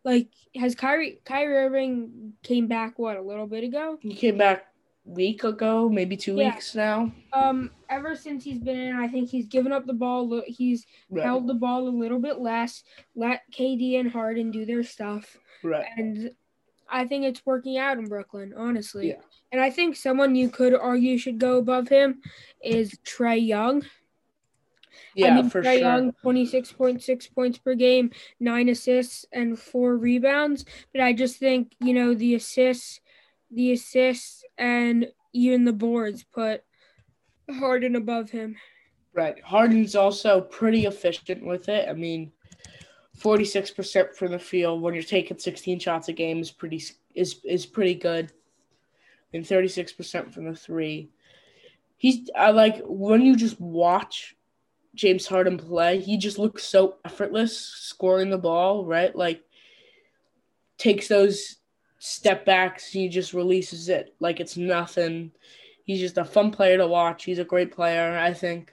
[0.04, 3.98] Like, has Kyrie Kyrie Irving came back what a little bit ago?
[4.00, 4.66] He came back
[5.04, 6.52] week ago, maybe two yeah.
[6.52, 7.12] weeks now.
[7.32, 10.42] Um, ever since he's been in, I think he's given up the ball.
[10.46, 11.24] He's right.
[11.24, 12.82] held the ball a little bit less.
[13.16, 15.36] Let KD and Harden do their stuff.
[15.62, 15.86] Right.
[15.96, 16.30] And
[16.88, 19.08] I think it's working out in Brooklyn, honestly.
[19.08, 19.22] Yeah.
[19.50, 22.22] And I think someone you could argue should go above him
[22.62, 23.84] is Trae Young.
[25.14, 25.80] Yeah, I mean, for Trae sure.
[25.80, 28.10] Young, 26.6 points per game,
[28.40, 30.64] nine assists, and four rebounds.
[30.92, 33.00] But I just think, you know, the assists
[33.52, 36.62] the assists and even the boards put
[37.50, 38.56] Harden above him.
[39.14, 39.42] Right.
[39.44, 41.88] Harden's also pretty efficient with it.
[41.88, 42.32] I mean,
[43.18, 46.82] 46% from the field when you're taking 16 shots a game is pretty
[47.14, 48.32] is is pretty good.
[49.34, 51.10] And 36% from the 3.
[51.96, 54.36] He's I like when you just watch
[54.94, 59.14] James Harden play, he just looks so effortless scoring the ball, right?
[59.14, 59.42] Like
[60.78, 61.56] takes those
[62.04, 65.30] step backs, he just releases it like it's nothing.
[65.84, 67.22] He's just a fun player to watch.
[67.24, 68.18] He's a great player.
[68.18, 68.72] I think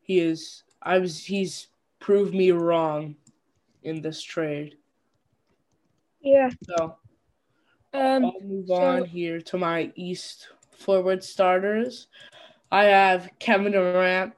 [0.00, 0.62] he is.
[0.80, 1.24] I was.
[1.24, 3.16] He's proved me wrong
[3.82, 4.76] in this trade.
[6.20, 6.50] Yeah.
[6.62, 6.96] So
[7.92, 8.26] Um.
[8.26, 12.06] I'll move so- on here to my East forward starters.
[12.70, 14.34] I have Kevin Durant.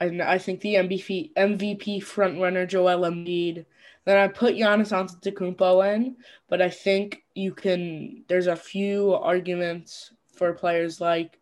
[0.00, 3.66] I, I think the MVP MVP frontrunner Joel Embiid.
[4.08, 6.16] Then I put Giannis Antetokounmpo in,
[6.48, 8.24] but I think you can.
[8.26, 11.38] There's a few arguments for players like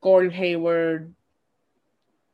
[0.00, 1.14] Gordon Hayward,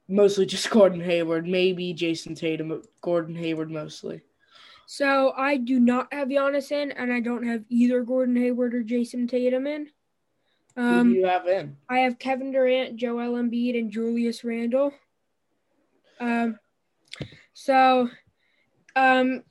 [0.08, 4.22] mostly just Gordon Hayward, maybe Jayson Tatum, but Gordon Hayward mostly.
[4.86, 8.82] So I do not have Giannis in, and I don't have either Gordon Hayward or
[8.82, 9.90] Jayson Tatum in.
[10.76, 11.76] Who do Um, you have in?
[11.90, 14.94] I have Kevin Durant, Joel Embiid, and Julius Randle.
[16.20, 16.58] Um,
[17.52, 18.08] so,
[18.96, 19.42] um,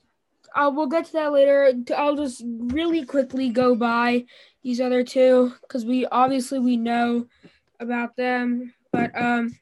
[0.54, 1.72] I will we'll get to that later.
[1.96, 4.24] I'll just really quickly go by
[4.62, 7.26] these other two because we obviously we know
[7.80, 9.56] about them, but um,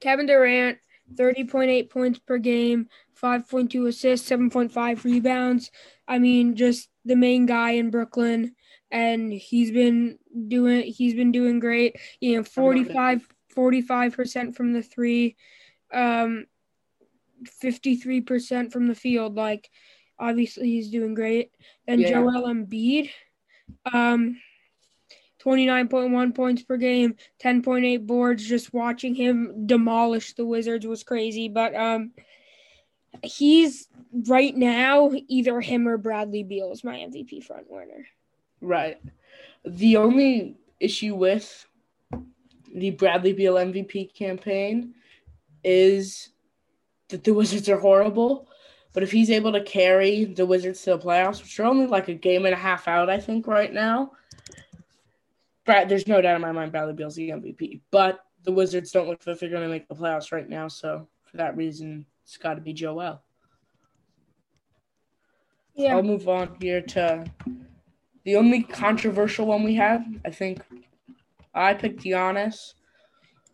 [0.00, 0.78] Kevin Durant,
[1.16, 5.70] thirty point eight points per game, five point two assists, seven point five rebounds.
[6.08, 8.54] I mean, just the main guy in Brooklyn
[8.94, 10.18] and he's been
[10.48, 11.96] doing he's been doing great.
[12.20, 15.36] You know, 45 percent from the three,
[15.92, 16.46] um,
[17.60, 19.34] fifty three percent from the field.
[19.36, 19.70] Like,
[20.18, 21.50] obviously, he's doing great.
[21.86, 22.10] And Yeah.
[22.10, 23.10] Joel Embiid,
[23.92, 24.40] um,
[25.38, 28.46] twenty nine point one points per game, ten point eight boards.
[28.46, 31.48] Just watching him demolish the Wizards was crazy.
[31.48, 32.12] But um,
[33.22, 33.88] he's
[34.28, 38.06] right now either him or Bradley Beal is my MVP front runner.
[38.60, 38.98] Right.
[39.64, 41.66] The only issue with
[42.74, 44.94] the Bradley Beal MVP campaign
[45.62, 46.30] is
[47.08, 48.48] that the Wizards are horrible.
[48.92, 52.08] But if he's able to carry the Wizards to the playoffs, which are only like
[52.08, 54.12] a game and a half out, I think, right now,
[55.66, 57.80] Brad, there's no doubt in my mind Bradley Beal's the MVP.
[57.90, 60.68] But the Wizards don't look like they're going to make the playoffs right now.
[60.68, 63.20] So for that reason, it's got to be Joel.
[65.74, 65.96] Yeah.
[65.96, 67.24] I'll move on here to
[68.24, 70.04] the only controversial one we have.
[70.24, 70.62] I think
[71.52, 72.74] I picked Giannis.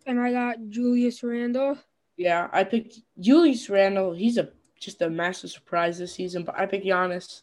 [0.07, 1.79] and I got Julius Randle.
[2.21, 4.13] Yeah, I picked Julius Randle.
[4.13, 7.41] He's a just a massive surprise this season, but I picked Giannis.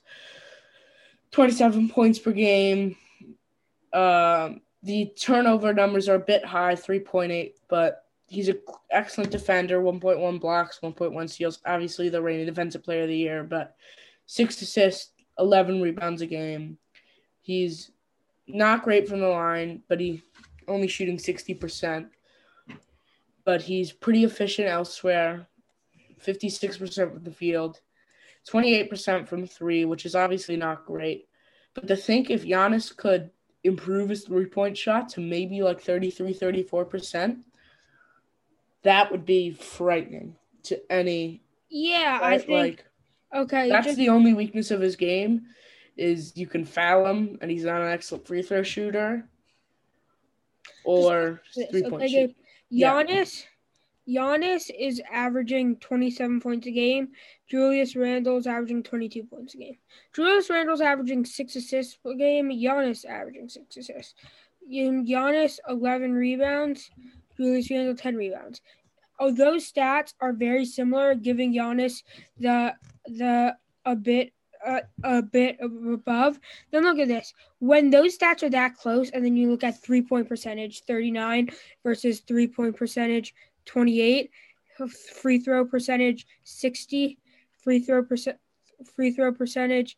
[1.31, 2.95] Twenty-seven points per game.
[3.91, 8.59] Um, the turnover numbers are a bit high, three point eight, but he's an
[8.91, 9.81] excellent defender.
[9.81, 11.57] One point one blocks, one point one steals.
[11.65, 13.75] Obviously, the reigning defensive player of the year, but
[14.27, 15.09] six assists,
[15.39, 16.77] eleven rebounds a game.
[17.41, 17.89] He's
[18.45, 20.21] not great from the line, but he
[20.67, 22.09] only shooting sixty percent
[23.47, 25.47] but he's pretty efficient elsewhere.
[26.21, 27.79] 56% from the field,
[28.45, 31.29] 28% from three, which is obviously not great.
[31.73, 33.29] But to think if Giannis could
[33.63, 37.37] improve his three point shot to maybe like 33, 34%,
[38.83, 41.41] that would be frightening to any.
[41.69, 42.85] Yeah, I think like,
[43.33, 43.69] okay.
[43.69, 45.43] that's just- the only weakness of his game
[45.95, 49.25] is you can foul him and he's not an excellent free throw shooter
[50.83, 52.33] or three point shooter.
[52.69, 52.91] Yeah.
[52.91, 53.45] Giannis,
[54.07, 57.09] Giannis is averaging 27 points a game.
[57.49, 59.77] Julius Randle's averaging 22 points a game.
[60.13, 62.49] Julius Randle's averaging six assists per game.
[62.49, 64.15] Giannis averaging six assists.
[64.69, 66.89] Giannis 11 rebounds.
[67.37, 68.61] Julius Randle 10 rebounds.
[69.19, 72.03] Oh, those stats are very similar, giving Giannis
[72.37, 72.75] the
[73.05, 74.31] the a bit
[75.03, 76.39] a bit above.
[76.71, 77.33] Then look at this.
[77.59, 81.49] When those stats are that close, and then you look at three point percentage, 39
[81.83, 83.33] versus three point percentage,
[83.65, 84.29] 28,
[85.21, 87.17] free throw percentage, 60,
[87.63, 88.37] free throw percent,
[88.95, 89.97] free throw percentage,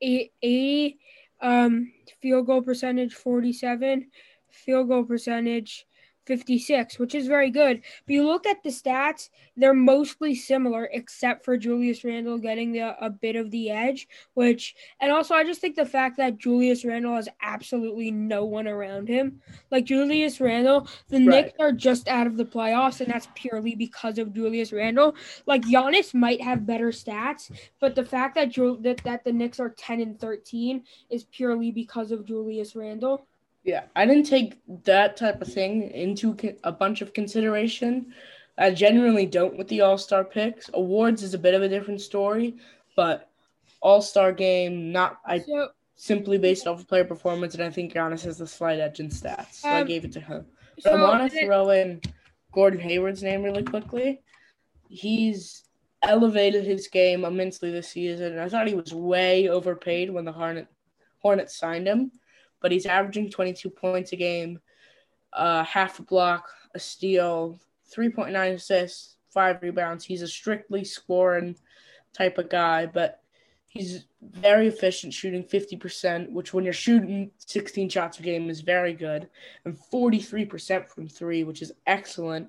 [0.00, 0.98] 80,
[1.40, 4.06] um, field goal percentage, 47,
[4.50, 5.86] field goal percentage.
[6.30, 7.82] 56, which is very good.
[8.06, 12.94] But you look at the stats, they're mostly similar, except for Julius Randle getting the,
[13.04, 16.84] a bit of the edge, which, and also I just think the fact that Julius
[16.84, 19.40] Randle has absolutely no one around him.
[19.72, 21.46] Like Julius Randle, the Right.
[21.46, 25.16] Knicks are just out of the playoffs, and that's purely because of Julius Randle.
[25.46, 29.58] Like Giannis might have better stats, but the fact that Ju- that, that the Knicks
[29.58, 33.26] are 10 and 13 is purely because of Julius Randle.
[33.64, 38.14] Yeah, I didn't take that type of thing into a bunch of consideration.
[38.56, 40.70] I genuinely don't with the All Star picks.
[40.74, 42.56] Awards is a bit of a different story,
[42.96, 43.30] but
[43.80, 47.92] All Star game, not I So simply based off of player performance, and I think
[47.92, 50.46] Giannis has the slight edge in stats, so I Um, gave it to him.
[50.78, 52.00] So I want to throw in
[52.52, 54.22] Gordon Hayward's name really quickly.
[54.88, 55.64] He's
[56.02, 58.38] elevated his game immensely this season.
[58.38, 60.66] I thought he was way overpaid when the Hornet
[61.18, 62.10] Hornets signed him,
[62.60, 64.60] but he's averaging 22 points a game,
[65.32, 67.58] uh, half a block, a steal,
[67.94, 70.04] 3.9 assists, five rebounds.
[70.04, 71.56] He's a strictly scoring
[72.12, 73.22] type of guy, but
[73.68, 78.92] he's very efficient shooting 50%, which when you're shooting 16 shots a game is very
[78.92, 79.28] good,
[79.64, 82.48] and 43% from three, which is excellent.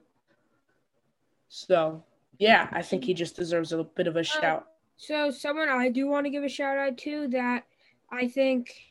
[1.49, 2.03] So,
[2.37, 4.67] yeah, I think he just deserves a bit of a shout.
[4.97, 7.65] So, someone I do want to give a shout out to that
[8.11, 8.90] I think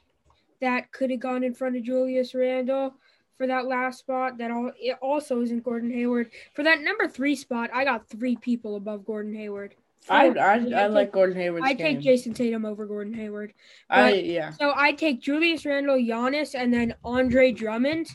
[0.60, 2.94] that could have gone in front of Julius Randle
[3.36, 4.38] for that last spot.
[4.38, 7.70] That all it also isn't Gordon Hayward for that number three spot.
[7.72, 9.74] I got three people above Gordon Hayward.
[10.08, 11.62] I I, I, like Gordon Hayward.
[11.62, 13.52] I take Jayson Tatum over Gordon Hayward.
[13.88, 14.50] I yeah.
[14.52, 18.08] So I take Julius Randle, Giannis, and then Andre Drummond.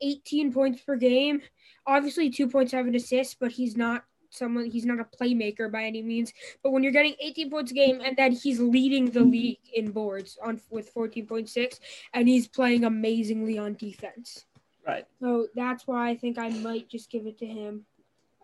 [0.00, 1.42] 18 points per game.
[1.86, 6.32] Obviously 2.7 assists, but he's not someone he's not a playmaker by any means.
[6.62, 9.90] But when you're getting 18 points a game and then he's leading the league in
[9.90, 11.80] boards on with 14.6
[12.14, 14.44] and he's playing amazingly on defense.
[14.86, 15.06] Right.
[15.20, 17.84] So that's why I think I might just give it to him.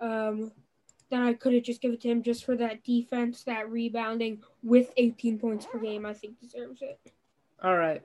[0.00, 0.52] Um
[1.10, 4.42] then I could have just given it to him just for that defense, that rebounding
[4.62, 6.06] with 18 points per game.
[6.06, 6.98] I think deserves it.
[7.62, 8.02] All right.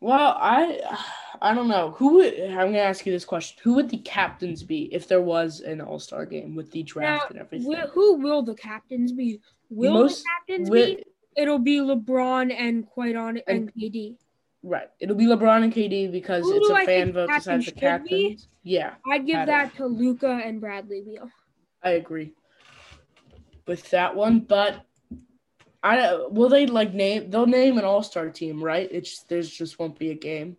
[0.00, 0.80] Well, I
[1.40, 2.34] I don't know who would.
[2.40, 5.80] I'm gonna ask you this question: Who would the captains be if there was an
[5.80, 7.88] All Star game with the draft now, and everything?
[7.92, 9.40] who will the captains be?
[9.70, 11.04] Will Most, the captains will, be?
[11.36, 14.16] It'll be LeBron and quite on and, and KD.
[14.62, 14.88] Right.
[14.98, 18.08] It'll be LeBron and KD because who it's a I fan vote besides the captains.
[18.08, 18.70] Be?
[18.70, 18.94] Yeah.
[19.10, 21.28] I'd give that to Luka and Bradley Beal.
[21.82, 22.32] I agree
[23.66, 24.86] with that one, but
[25.84, 28.88] I will they like name they'll name an all star team, right?
[28.90, 30.56] It's there's just won't be a game.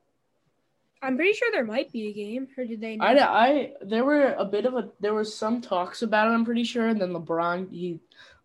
[1.02, 2.98] I'm pretty sure there might be a game, or did they?
[3.00, 6.32] I, I there were a bit of a there was some talks about it.
[6.32, 8.00] I'm pretty sure, and then LeBron he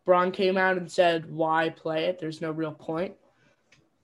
[0.06, 2.18] LeBron came out and said why play it?
[2.18, 3.14] There's no real point,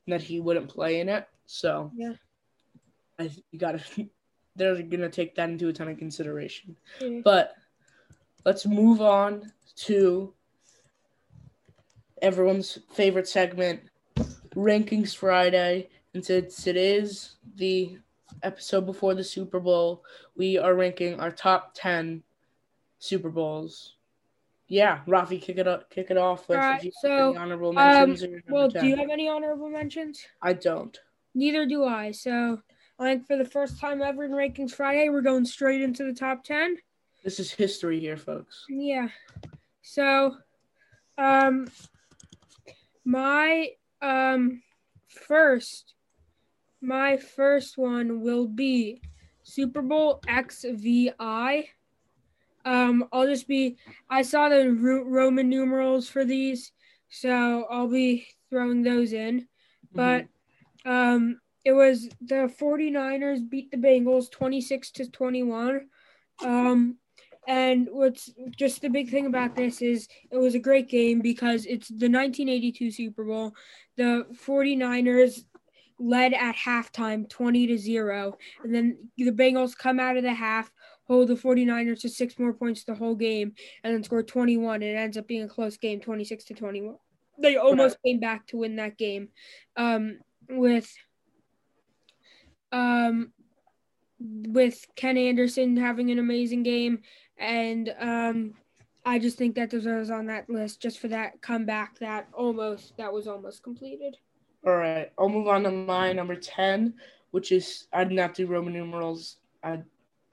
[0.07, 1.27] that he wouldn't play in it.
[1.47, 2.13] So yeah,
[3.19, 3.81] I you gotta
[4.57, 6.77] they're gonna take that into a ton of consideration.
[7.01, 7.21] Yeah.
[7.25, 7.55] But
[8.45, 10.35] let's move on to
[12.23, 13.81] everyone's favorite segment,
[14.55, 15.89] Rankings Friday.
[16.15, 17.99] And since it is the
[18.43, 20.05] episode before the Super Bowl,
[20.37, 22.23] we are ranking our top 10
[22.99, 23.95] Super Bowls.
[24.69, 28.25] Yeah, Rafi, kick it up, kick it off with right, so, honorable mentions.
[28.25, 28.83] Um, well, 10.
[28.83, 30.27] do you have any honorable mentions?
[30.43, 30.99] I don't.
[31.35, 32.11] Neither do I.
[32.11, 32.61] So
[32.99, 36.15] I think for the first time ever in Rankings Friday, we're going straight into the
[36.15, 36.79] top 10.
[37.23, 38.65] This is history here, folks.
[38.69, 39.09] Yeah.
[39.83, 40.37] So,
[41.19, 41.69] um,
[43.07, 43.71] my
[44.03, 44.61] um
[45.09, 45.95] first
[46.83, 49.01] my first one will be
[49.43, 51.65] Super Bowl XVI.
[52.65, 53.77] Um, I'll just be.
[54.11, 56.73] I saw the Roman numerals for these,
[57.09, 59.47] so I'll be throwing those in.
[59.93, 60.27] But
[60.85, 60.91] mm-hmm.
[60.91, 65.89] um, it was the 49ers beat the Bengals 26 to 21.
[66.45, 66.97] Um,
[67.47, 71.65] and what's just the big thing about this is it was a great game because
[71.67, 73.53] it's the 1982 Super Bowl.
[73.97, 75.45] The 49ers
[75.99, 80.71] led at halftime 20 to 0 and then the Bengals come out of the half
[81.07, 84.85] hold the 49ers to six more points the whole game and then score 21 and
[84.85, 86.97] it ends up being a close game 26 to 21
[87.39, 89.29] they almost came back to win that game
[89.77, 90.19] um,
[90.51, 90.93] with
[92.73, 93.33] um,
[94.19, 97.01] with Ken Anderson having an amazing game
[97.39, 98.55] and um,
[99.05, 103.13] I just think that deserves on that list just for that comeback that almost that
[103.13, 104.17] was almost completed.
[104.67, 106.95] All right, I'll move on to my number ten,
[107.31, 109.37] which is I did not do Roman numerals.
[109.63, 109.83] I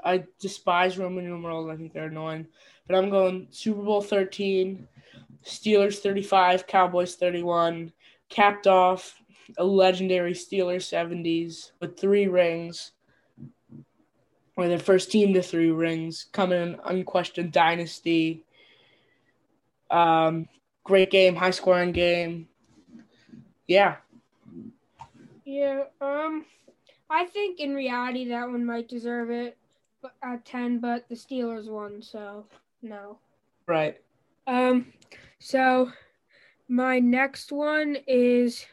[0.03, 1.69] I despise Roman numerals.
[1.69, 2.47] I think they're annoying,
[2.87, 4.87] but I'm going Super Bowl thirteen,
[5.45, 7.93] Steelers thirty five, Cowboys thirty one,
[8.29, 9.21] capped off
[9.59, 12.92] a legendary Steelers seventies with three rings
[14.55, 18.43] or the first team to three rings, coming in unquestioned dynasty.
[19.89, 20.47] Um,
[20.83, 22.47] great game, high scoring game.
[23.67, 23.97] Yeah.
[25.45, 25.83] Yeah.
[26.01, 26.45] Um,
[27.09, 29.57] I think in reality that one might deserve it
[30.21, 32.45] at ten, but the Steelers won, so
[32.81, 33.17] no.
[33.67, 33.99] Right.
[34.47, 34.93] Um.
[35.39, 35.91] So
[36.67, 38.65] my next one is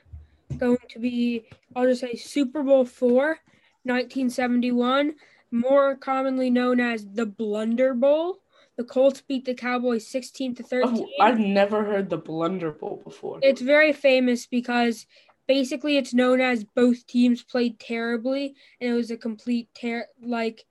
[0.58, 1.44] going to be
[1.74, 3.38] I'll just say Super Bowl four,
[3.84, 5.14] 1971
[5.50, 8.38] more commonly known as the Blunder Bowl.
[8.76, 10.96] The Colts beat the Cowboys 16 to 13.
[10.96, 13.38] Oh, I've never heard the Blunder Bowl before.
[13.42, 15.06] It's very famous because
[15.46, 20.64] basically it's known as both teams played terribly and it was a complete tear like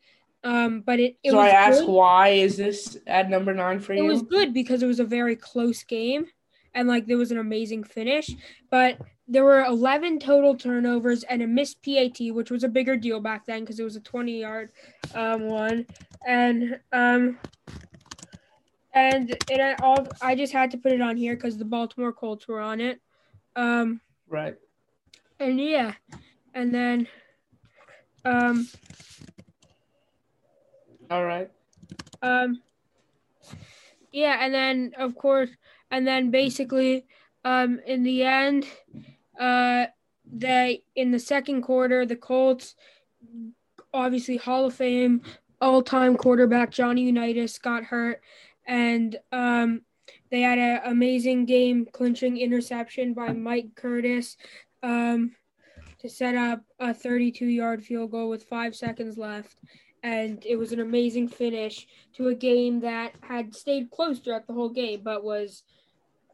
[0.46, 4.06] um but it, it So I ask why is this at number 9 for you?
[4.06, 6.28] It was good because it was a very close game
[6.74, 8.30] and like there was an amazing finish,
[8.70, 8.98] but
[9.30, 13.46] there were 11 total turnovers and a missed PAT, which was a bigger deal back
[13.46, 14.72] then because it was a 20 yard
[15.14, 15.86] um, one.
[16.26, 17.38] And um,
[18.94, 22.48] and it all I just had to put it on here because the Baltimore Colts
[22.48, 23.00] were on it.
[23.56, 24.56] Um, right.
[25.40, 25.94] And yeah,
[26.54, 27.08] and then
[28.26, 28.68] um.
[31.12, 31.50] All right.
[32.22, 32.62] Um.
[34.12, 35.50] Yeah, and then of course,
[35.92, 37.06] and then basically,
[37.46, 38.66] um, in the end,
[39.40, 39.88] uh,
[40.32, 42.76] they in the second quarter, the Colts,
[43.94, 45.22] obviously Hall of Fame
[45.62, 48.22] all-time quarterback Johnny Unitas got hurt,
[48.66, 49.82] and um,
[50.32, 54.38] they had an amazing game clinching interception by Mike Curtis
[54.84, 55.36] um,
[56.00, 59.58] to set up a 32 yard field goal with five seconds left.
[60.02, 61.86] And it was an amazing finish
[62.16, 65.64] to a game that had stayed close throughout the whole game, but was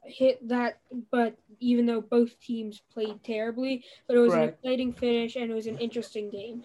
[0.06, 0.80] hit that.
[1.12, 4.44] But even though both teams played terribly, but it was right.
[4.44, 6.64] an exciting finish and it was an interesting game.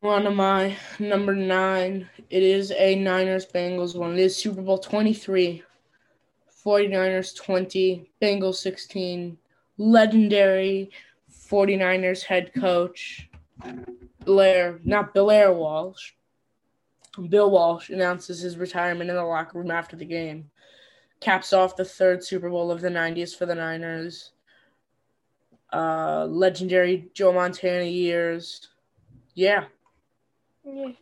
[0.00, 2.08] One of my number nine.
[2.30, 4.12] It is a Niners Bengals one.
[4.12, 5.62] It is Super Bowl 23,
[6.64, 9.38] 49ers 20, Bengals 16.
[9.78, 10.90] Legendary
[11.48, 13.28] 49ers head coach
[14.24, 16.12] Blair, not Blair Walsh.
[17.28, 20.50] Bill Walsh announces his retirement in the locker room after the game.
[21.20, 24.32] Caps off the third Super Bowl of the 90s for the Niners.
[25.72, 28.68] Uh, legendary Joe Montana years.
[29.34, 29.64] Yeah,
[30.64, 30.92] yeah.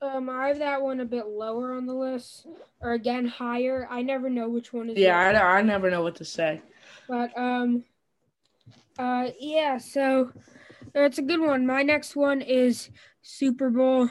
[0.00, 2.46] Um, I have that one a bit lower on the list,
[2.80, 3.88] or again higher.
[3.90, 4.98] I never know which one is.
[4.98, 6.60] Yeah, I, I never know what to say.
[7.08, 7.84] But um,
[8.98, 9.78] uh, yeah.
[9.78, 10.32] So
[10.94, 11.66] it's a good one.
[11.66, 12.90] My next one is
[13.22, 14.10] Super Bowl,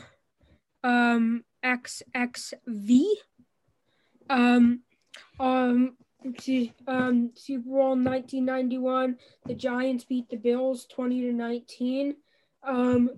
[0.84, 3.04] um, XXV.
[4.30, 4.82] Um,
[5.40, 5.96] um,
[6.40, 9.18] see, um, Super Bowl 1991.
[9.46, 12.16] The Giants beat the Bills 20 to 19.
[12.64, 13.10] Um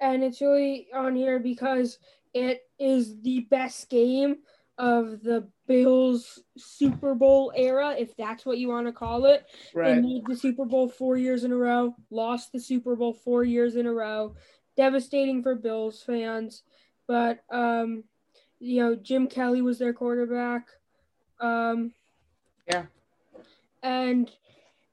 [0.00, 1.98] and it's really on here because
[2.34, 4.36] it is the best game
[4.78, 9.46] of the Bills Super Bowl era, if that's what you want to call it.
[9.74, 9.94] Right.
[9.94, 13.42] They made the Super Bowl four years in a row, lost the Super Bowl four
[13.42, 14.34] years in a row.
[14.76, 16.62] Devastating for Bills fans.
[17.08, 18.04] But um,
[18.58, 20.68] you know, Jim Kelly was their quarterback.
[21.40, 21.92] Um,
[22.68, 22.84] yeah.
[23.82, 24.30] And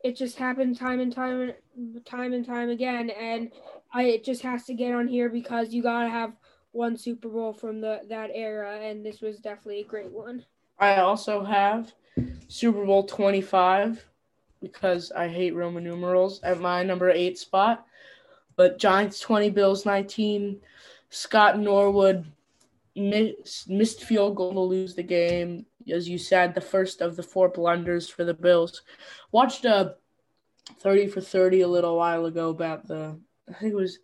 [0.03, 3.09] it just happened time and time and time and time again.
[3.09, 3.51] And
[3.93, 6.33] I it just has to get on here because you gotta have
[6.71, 10.43] one Super Bowl from the that era, and this was definitely a great one.
[10.79, 11.93] I also have
[12.47, 14.03] Super Bowl twenty five
[14.61, 17.85] because I hate Roman numerals at my number eight spot.
[18.55, 20.59] But Giants twenty, Bills nineteen.
[21.09, 22.25] Scott Norwood
[22.95, 25.65] missed, missed field goal to lose the game.
[25.91, 28.81] As you said, the first of the four blunders for the Bills.
[29.31, 29.95] Watched a
[30.79, 33.19] 30 for 30 a little while ago about the
[33.49, 33.99] I think it was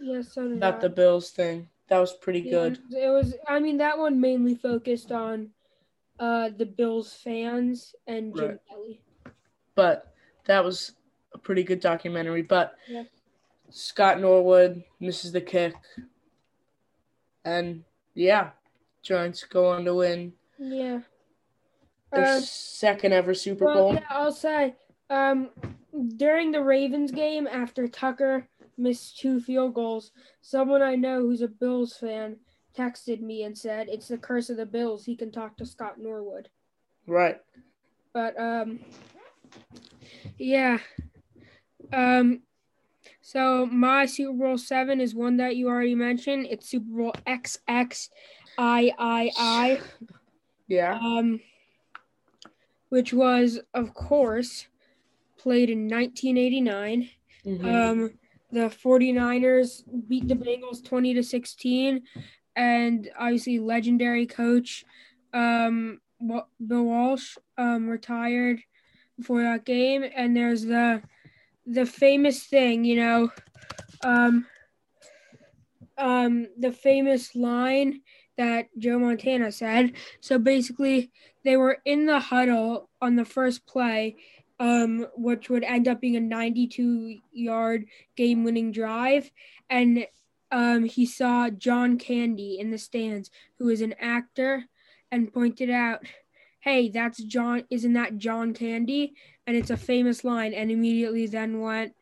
[0.00, 0.78] yeah, so about I.
[0.80, 1.68] the Bills thing.
[1.88, 2.78] That was pretty yeah, good.
[2.90, 3.34] It was.
[3.46, 5.50] I mean, that one mainly focused on
[6.18, 8.58] uh, the Bills fans and Jim right.
[8.68, 9.00] Kelly.
[9.74, 10.14] But
[10.46, 10.92] that was
[11.34, 12.42] a pretty good documentary.
[12.42, 13.04] But yeah.
[13.70, 15.74] Scott Norwood misses the kick,
[17.44, 18.50] and yeah,
[19.02, 20.32] Giants go on to win.
[20.58, 21.00] Yeah.
[22.12, 23.94] Their uh, second ever Super well, Bowl.
[23.94, 24.74] Yeah, I'll say.
[25.08, 25.50] Um,
[26.16, 28.48] during the Ravens game, after Tucker
[28.80, 30.10] missed two field goals.
[30.40, 32.36] Someone I know who's a Bills fan
[32.76, 35.04] texted me and said it's the curse of the Bills.
[35.04, 36.48] He can talk to Scott Norwood.
[37.06, 37.38] Right.
[38.12, 38.80] But um
[40.38, 40.78] yeah.
[41.92, 42.42] Um
[43.20, 46.48] so my Super Bowl 7 is one that you already mentioned.
[46.50, 48.10] It's Super Bowl XXIII.
[50.68, 50.98] Yeah.
[50.98, 51.40] Um
[52.90, 54.66] which was of course
[55.38, 57.08] played in 1989.
[57.46, 57.66] Mm-hmm.
[57.66, 58.10] Um
[58.52, 62.02] the 49ers beat the Bengals 20 to 16
[62.56, 64.84] and obviously legendary coach
[65.32, 68.60] um, Bill Walsh um, retired
[69.16, 71.02] before that game and there's the
[71.66, 73.30] the famous thing, you know,
[74.02, 74.46] um,
[75.98, 78.00] um, the famous line
[78.40, 79.92] that Joe Montana said.
[80.20, 81.12] So basically,
[81.44, 84.16] they were in the huddle on the first play,
[84.58, 87.84] um, which would end up being a 92 yard
[88.16, 89.30] game winning drive.
[89.68, 90.06] And
[90.50, 94.64] um, he saw John Candy in the stands, who is an actor,
[95.12, 96.00] and pointed out,
[96.60, 99.14] Hey, that's John, isn't that John Candy?
[99.46, 101.94] And it's a famous line, and immediately then went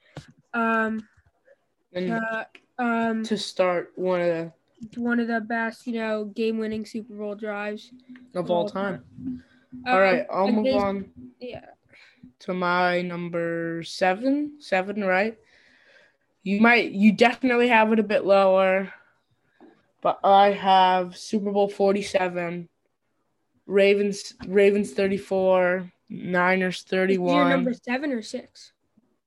[0.55, 1.07] um,
[1.93, 2.45] and uh,
[2.79, 4.53] um, to start one of the
[4.97, 7.91] one of the best, you know, game winning Super Bowl drives
[8.35, 8.95] of all time.
[8.95, 9.45] time.
[9.87, 11.11] All right, um, I'll move on.
[11.41, 11.67] Yeah.
[12.41, 14.57] to my number seven.
[14.61, 15.37] Seven, right?
[16.43, 18.93] You might, you definitely have it a bit lower,
[20.01, 22.69] but I have Super Bowl 47,
[23.67, 27.35] Ravens, Ravens 34, Niners 31.
[27.35, 28.73] Your number seven or six?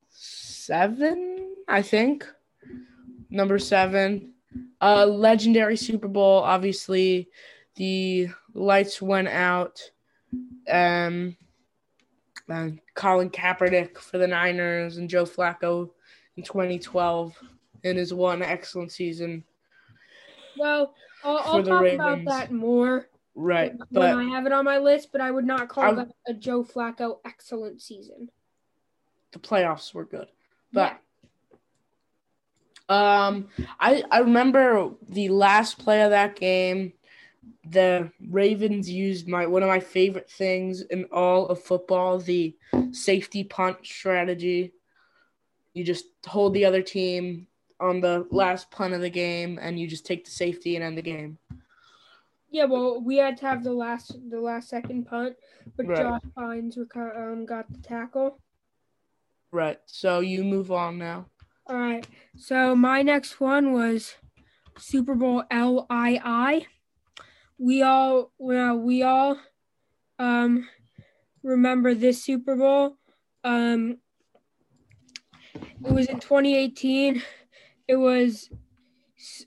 [0.10, 2.26] Seven, I think.
[3.30, 4.34] Number seven.
[4.82, 6.40] Uh, legendary Super Bowl.
[6.40, 7.30] Obviously,
[7.76, 9.82] the lights went out.
[10.70, 11.36] Um,
[12.48, 15.90] and Colin Kaepernick for the Niners and Joe Flacco
[16.36, 17.36] in 2012
[17.84, 19.44] in his one excellent season.
[20.58, 20.94] Well,
[21.24, 21.96] I'll, I'll talk Ravens.
[21.96, 23.08] about that more.
[23.34, 25.94] Right, when, but I have it on my list, but I would not call I,
[25.94, 28.30] that a Joe Flacco excellent season.
[29.32, 30.28] The playoffs were good,
[30.74, 30.98] but yeah.
[32.92, 33.48] Um,
[33.80, 36.94] I I remember the last play of that game
[37.70, 42.56] the Ravens used my one of my favorite things in all of football, the
[42.92, 44.74] safety punt strategy.
[45.74, 47.48] You just hold the other team
[47.80, 50.98] on the last punt of the game and you just take the safety and end
[50.98, 51.38] the game.
[52.50, 55.36] Yeah, well, we had to have the last the last second punt,
[55.78, 55.98] but right.
[55.98, 58.40] Josh Bynes um, got the tackle.
[59.52, 59.80] Right.
[59.86, 61.28] So you move on now.
[61.68, 62.08] All right.
[62.36, 64.16] So my next one was
[64.78, 66.68] Super Bowl LII
[67.62, 69.38] we all well, we all
[70.18, 70.68] um,
[71.44, 72.98] remember this Super Bowl.
[73.44, 73.98] Um,
[75.54, 77.22] it was in 2018.
[77.88, 78.50] It was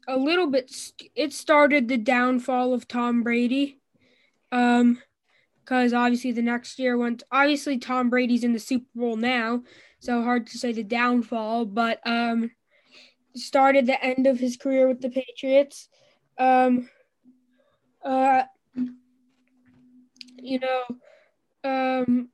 [0.07, 0.73] a little bit.
[1.17, 3.81] It started the downfall of Tom Brady.
[4.53, 5.03] Um,
[5.65, 7.23] because obviously the next year went.
[7.33, 9.62] Obviously, Tom Brady's in the Super Bowl now,
[10.05, 11.65] so hard to say the downfall.
[11.65, 12.51] But um,
[13.35, 15.89] started the end of his career with the Patriots.
[16.39, 16.89] Um,
[18.05, 18.43] uh,
[20.37, 20.83] you know,
[21.65, 22.29] um,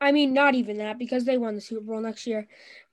[0.00, 2.46] I mean, not even that because they won the Super Bowl next year.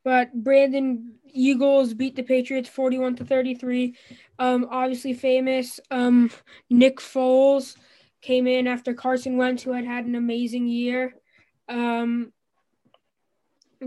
[0.03, 3.95] But Brandon Eagles beat the Patriots 41 to 33.
[4.39, 5.79] Um, obviously famous.
[5.91, 6.31] Um,
[6.69, 7.75] Nick Foles
[8.21, 11.13] came in after Carson Wentz, who had had an amazing year,
[11.69, 12.31] um,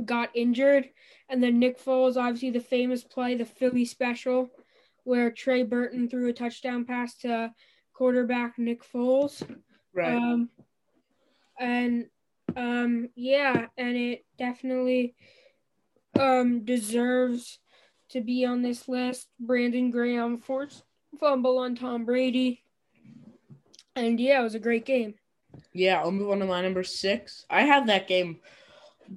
[0.05, 0.88] got injured.
[1.28, 4.51] And then Nick Foles, obviously the famous play, the Philly special,
[5.05, 7.53] where Trey Burton threw a touchdown pass to
[7.92, 9.42] quarterback Nick Foles.
[9.92, 10.14] Right.
[10.14, 10.51] Um,
[11.59, 12.07] and
[12.57, 15.14] um, yeah, and it definitely
[16.18, 17.59] um, deserves
[18.11, 19.28] to be on this list.
[19.40, 20.82] Brandon Graham forced
[21.18, 22.62] fumble on Tom Brady.
[23.97, 25.14] And yeah, it was a great game.
[25.72, 27.47] Yeah, I'll move on to my number six.
[27.49, 28.40] I have that game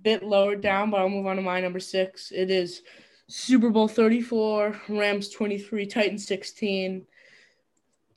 [0.04, 2.32] bit lower down, but I'll move on to my number six.
[2.32, 2.82] It is
[3.28, 7.06] Super Bowl 34, Rams 23, Titans 16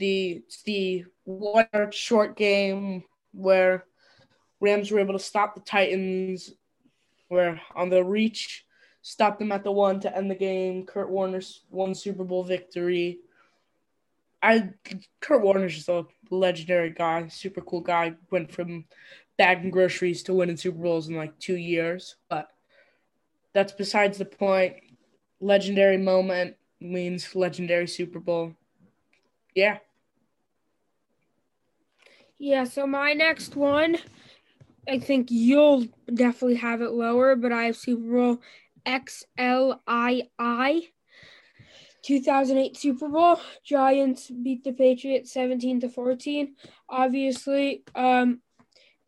[0.01, 3.85] the the one short game where
[4.59, 6.53] Rams were able to stop the Titans,
[7.29, 8.67] where on the reach,
[9.03, 10.85] stop them at the one to end the game.
[10.85, 13.21] Kurt Warner's one Super Bowl victory.
[14.43, 14.71] I
[15.21, 18.15] Kurt Warner's just a legendary guy, super cool guy.
[18.31, 18.87] Went from
[19.41, 22.51] bagging groceries to winning Super Bowls in like two years, but
[23.55, 24.75] that's besides the point.
[25.41, 28.53] Legendary moment means legendary Super Bowl.
[29.55, 29.79] Yeah.
[32.39, 33.97] Yeah, so my next one,
[34.87, 38.41] I think you'll definitely have it lower, but I have Super Bowl
[38.87, 40.93] XLII.
[42.03, 46.57] 2008 Super Bowl, Giants beat the Patriots 17 to 14.
[46.91, 48.43] Obviously, um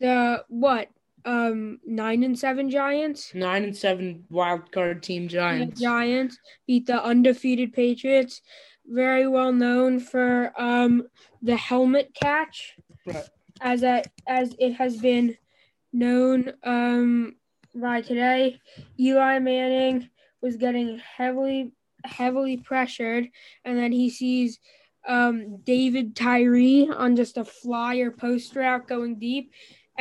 [0.02, 0.88] the what?
[1.24, 3.32] Um 9 and 7 Giants?
[3.32, 5.78] 9 and 7 wild card team Giants.
[5.78, 8.42] The Giants beat the undefeated Patriots.
[8.86, 11.04] Very well known for um
[11.40, 12.74] the helmet catch.
[13.06, 13.24] Right.
[13.60, 15.36] As a, as it has been
[15.92, 17.36] known um,
[17.74, 18.58] by today,
[18.98, 20.08] Eli Manning
[20.40, 21.72] was getting heavily
[22.04, 23.28] heavily pressured,
[23.64, 24.58] and then he sees
[25.06, 29.52] um, David Tyree on just a flyer post route going deep,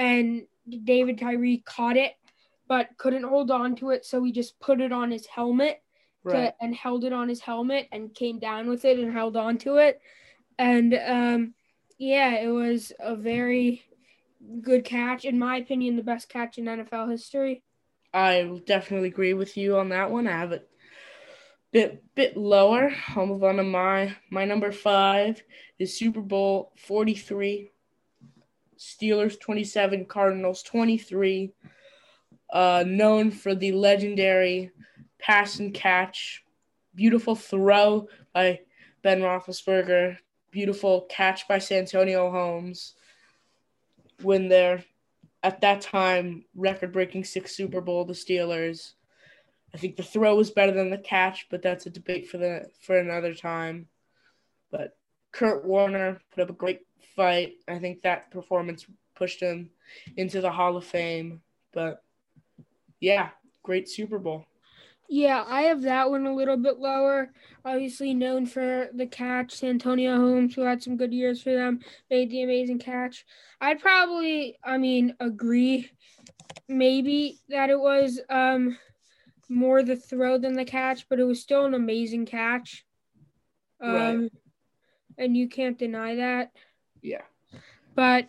[0.02, 0.47] and
[0.84, 2.14] David Tyree caught it,
[2.68, 5.82] but couldn't hold on to it, so he just put it on his helmet.
[6.24, 6.47] Right.
[6.47, 9.58] To, and held it on his helmet and came down with it and held on
[9.60, 9.99] to it.
[10.60, 11.56] And um,
[11.97, 13.84] yeah, it was a very
[14.62, 15.26] good catch.
[15.26, 17.64] In my opinion, the best catch in NFL history.
[18.14, 20.28] I definitely agree with you on that one.
[20.28, 20.70] I have it
[21.72, 22.91] bit bit lower.
[23.16, 25.41] I'll move on to my my number five
[25.80, 27.72] is Super Bowl forty three.
[28.82, 31.54] Steelers twenty seven, Cardinals twenty three.
[32.52, 34.72] Uh, known for the legendary
[35.20, 36.44] pass and catch,
[36.96, 38.60] beautiful throw by
[39.04, 40.18] Ben Roethlisberger
[40.50, 42.96] Beautiful catch by Santonio Holmes.
[44.22, 44.84] Win there.
[45.44, 48.94] at that time, record breaking six Super Bowl, the Steelers.
[49.74, 52.66] I think the throw was better than the catch, but that's a debate for the
[52.82, 53.88] for another time.
[54.70, 54.98] But
[55.32, 56.82] Kurt Warner put up a great
[57.16, 57.54] fight.
[57.68, 59.70] I think that performance pushed him
[60.18, 61.42] into the Hall of Fame.
[61.74, 62.04] But
[63.00, 63.30] yeah,
[63.64, 64.46] great Super Bowl.
[65.14, 67.34] Yeah, I have that one a little bit lower.
[67.66, 72.32] Obviously known for the catch, Antonio Holmes, who had some good years for them, made
[72.32, 73.26] the amazing catch.
[73.60, 75.92] I'd probably, I mean, agree
[76.68, 78.78] maybe that it was um
[79.50, 82.86] more the throw than the catch, but it was still an amazing catch.
[83.82, 84.32] Um right.
[85.18, 86.51] And you can't deny that.
[87.01, 87.22] Yeah.
[87.95, 88.28] But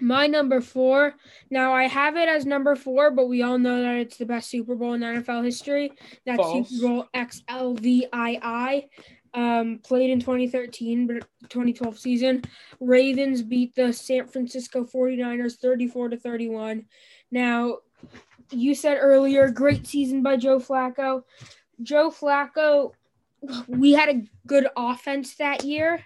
[0.00, 1.14] my number four.
[1.50, 4.50] Now I have it as number four, but we all know that it's the best
[4.50, 5.92] Super Bowl in NFL history.
[6.26, 6.68] That's False.
[6.68, 8.88] Super Bowl XLVII.
[9.34, 12.42] Um, played in 2013, but 2012 season.
[12.78, 16.84] Ravens beat the San Francisco 49ers 34 to 31.
[17.32, 17.78] Now,
[18.52, 21.22] you said earlier, great season by Joe Flacco.
[21.82, 22.92] Joe Flacco,
[23.68, 26.04] we had a good offense that year.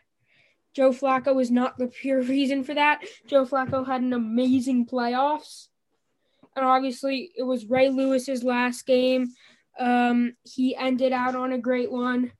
[0.74, 3.02] Joe Flacco was not the pure reason for that.
[3.26, 5.68] Joe Flacco had an amazing playoffs.
[6.56, 9.32] And obviously, it was Ray Lewis's last game.
[9.78, 12.32] Um, he ended out on a great one.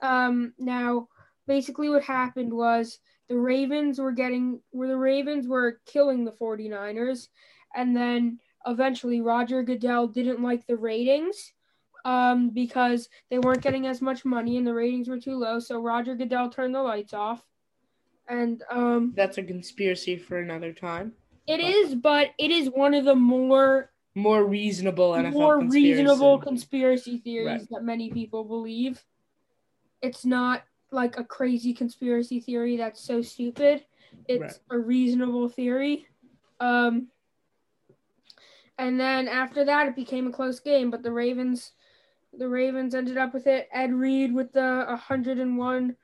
[0.00, 1.08] Um, now,
[1.46, 2.98] basically, what happened was
[3.28, 7.28] the Ravens were getting, where the Ravens were killing the 49ers.
[7.74, 11.52] And then eventually, Roger Goodell didn't like the ratings
[12.04, 15.58] um, because they weren't getting as much money and the ratings were too low.
[15.58, 17.44] So Roger Goodell turned the lights off
[18.30, 21.12] and um that's a conspiracy for another time.
[21.46, 25.90] It but is, but it is one of the more more reasonable NFL more conspiracy.
[25.90, 27.68] reasonable conspiracy theories right.
[27.70, 29.02] that many people believe.
[30.00, 33.84] It's not like a crazy conspiracy theory that's so stupid.
[34.26, 34.58] It's right.
[34.70, 36.06] a reasonable theory.
[36.60, 37.08] Um
[38.78, 41.72] and then after that it became a close game, but the Ravens
[42.36, 43.68] the Ravens ended up with it.
[43.72, 45.96] Ed Reed with the 101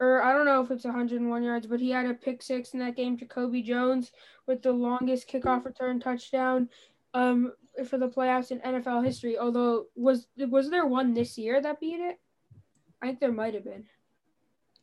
[0.00, 2.80] or I don't know if it's 101 yards, but he had a pick six in
[2.80, 3.16] that game.
[3.16, 4.12] Jacoby Jones
[4.46, 6.68] with the longest kickoff return touchdown
[7.14, 7.52] um,
[7.88, 9.38] for the playoffs in NFL history.
[9.38, 12.18] Although was was there one this year that beat it?
[13.02, 13.84] I think there might have been.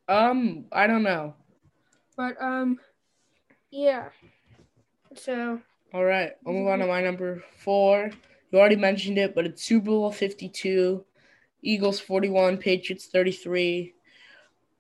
[0.07, 1.35] Um, I don't know.
[2.17, 2.79] But um,
[3.71, 4.09] yeah.
[5.15, 5.61] So.
[5.93, 8.11] All right, I'll move on to my number four.
[8.55, 11.03] You already mentioned it, but it's Super Bowl 52,
[11.61, 13.93] Eagles 41, Patriots 33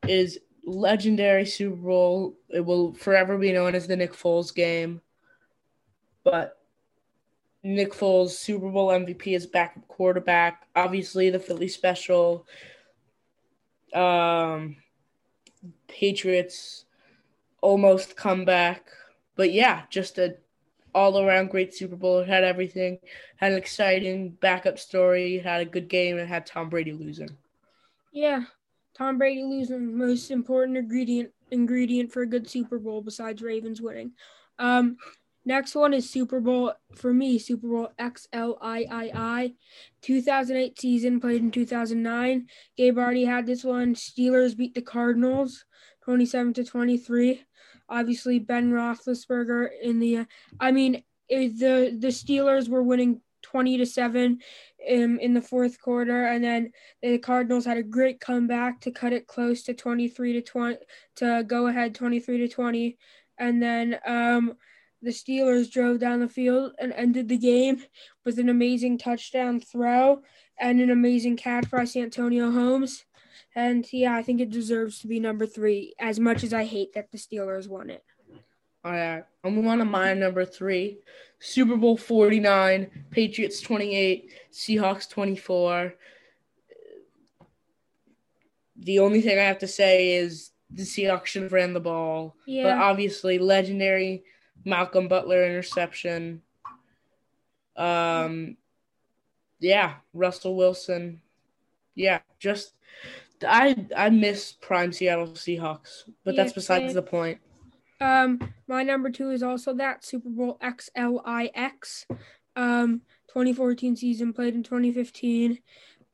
[0.07, 2.37] is legendary Super Bowl.
[2.47, 5.01] It will forever be known as the Nick Foles game.
[6.23, 6.57] But
[7.63, 10.69] Nick Foles, Super Bowl MVP, is backup quarterback.
[10.73, 12.47] Obviously, the Philly special.
[13.93, 14.77] Um,
[15.89, 16.85] Patriots
[17.59, 18.87] almost comeback.
[19.35, 20.37] But yeah, just a
[20.95, 22.19] all around great Super Bowl.
[22.19, 22.97] It had everything.
[23.35, 25.37] Had an exciting backup story.
[25.37, 26.17] Had a good game.
[26.17, 27.29] And had Tom Brady losing.
[28.13, 28.45] Yeah,
[28.97, 34.13] Tom Brady losing most important ingredient ingredient for a good Super Bowl besides Ravens winning.
[34.57, 34.97] Um,
[35.43, 37.37] next one is Super Bowl for me.
[37.37, 39.55] Super Bowl XLIII,
[40.01, 42.47] 2008 season played in 2009.
[42.77, 43.95] Gabe already had this one.
[43.95, 45.65] Steelers beat the Cardinals,
[46.05, 47.43] 27 to 23.
[47.89, 50.25] Obviously Ben Roethlisberger in the.
[50.59, 54.39] I mean, the the Steelers were winning 20 to 7
[54.91, 56.71] um, in the fourth quarter and then
[57.03, 60.77] the Cardinals had a great comeback to cut it close to 23 to 20
[61.17, 62.97] to go ahead 23 to 20
[63.37, 64.55] and then um,
[65.01, 67.83] the Steelers drove down the field and ended the game
[68.25, 70.21] with an amazing touchdown throw
[70.59, 73.05] and an amazing catch by Santonio Holmes.
[73.55, 76.93] And yeah, I think it deserves to be number three, as much as I hate
[76.93, 78.03] that the Steelers won it.
[78.83, 80.99] All right, move on to my number three.
[81.39, 85.95] Super Bowl 49, Patriots 28, Seahawks 24.
[88.77, 92.35] The only thing I have to say is the Seahawks should have ran the ball.
[92.45, 92.63] Yeah.
[92.63, 94.23] But obviously, legendary
[94.65, 96.41] Malcolm Butler interception.
[97.75, 98.57] Um,
[99.59, 101.21] yeah, Russell Wilson.
[101.95, 102.73] Yeah, just
[103.47, 107.39] I I miss prime Seattle Seahawks, but yeah, that's besides the point.
[108.01, 112.05] Um, my number two is also that Super Bowl XLIX.
[112.55, 115.59] Um, 2014 season played in 2015.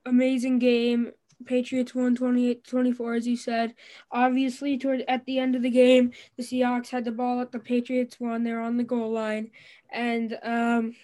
[0.05, 1.11] Amazing game.
[1.45, 3.73] Patriots one 28 24, as you said.
[4.11, 7.59] Obviously, toward at the end of the game, the Seahawks had the ball at the
[7.59, 8.43] Patriots won.
[8.43, 9.51] They're on the goal line,
[9.91, 10.95] and um,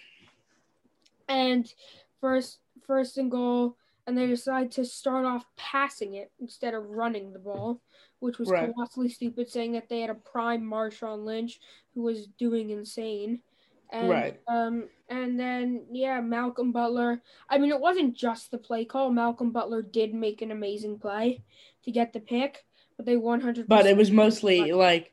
[1.28, 1.72] and
[2.20, 3.76] first first and goal,
[4.08, 7.80] and they decide to start off passing it instead of running the ball
[8.20, 8.72] which was right.
[8.74, 11.60] colossally stupid, saying that they had a prime Marshawn Lynch
[11.94, 13.40] who was doing insane.
[13.90, 14.40] And, Right.
[14.46, 17.22] Um, and then yeah, Malcolm Butler.
[17.48, 19.10] I mean, it wasn't just the play call.
[19.10, 21.42] Malcolm Butler did make an amazing play
[21.84, 22.64] to get the pick,
[22.96, 23.68] but they one hundred.
[23.68, 25.12] But it was mostly like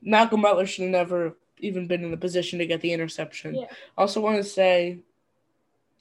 [0.00, 3.54] Malcolm Butler should have never even been in the position to get the interception.
[3.54, 3.66] Yeah.
[3.96, 4.98] Also, want to say,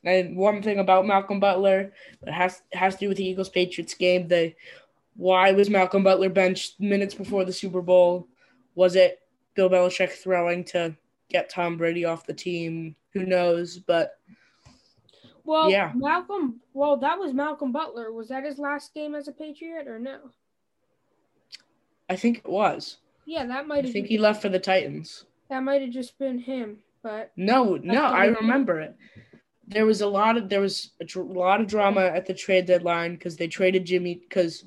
[0.04, 1.94] and one thing about Malcolm Butler
[2.24, 4.28] that has has to do with the Eagles Patriots game.
[4.28, 4.54] The
[5.16, 8.28] why was Malcolm Butler benched minutes before the Super Bowl?
[8.76, 9.22] Was it
[9.56, 10.96] Bill Belichick throwing to
[11.30, 12.96] get Tom Brady off the team?
[13.14, 13.78] Who knows?
[13.78, 14.18] But
[15.44, 15.92] Well, Yeah.
[15.96, 16.62] Malcolm.
[16.74, 18.12] Well, that was Malcolm Butler.
[18.14, 20.32] Was that his last game as a Patriot or no?
[22.10, 22.98] I think it was.
[23.26, 25.26] Yeah, that might I think he left for the Titans.
[25.50, 28.96] That might have just been him, but No, no, I remember it.
[29.72, 32.66] There was a lot of there was a dr- lot of drama at the trade
[32.66, 34.66] deadline because they traded Jimmy because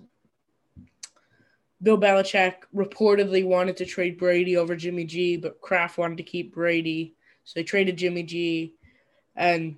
[1.83, 6.55] Bill Belichick reportedly wanted to trade Brady over Jimmy G, but Kraft wanted to keep
[6.55, 8.75] Brady, so they traded Jimmy G,
[9.37, 9.77] and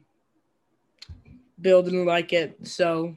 [1.61, 3.17] Bill didn't like it, so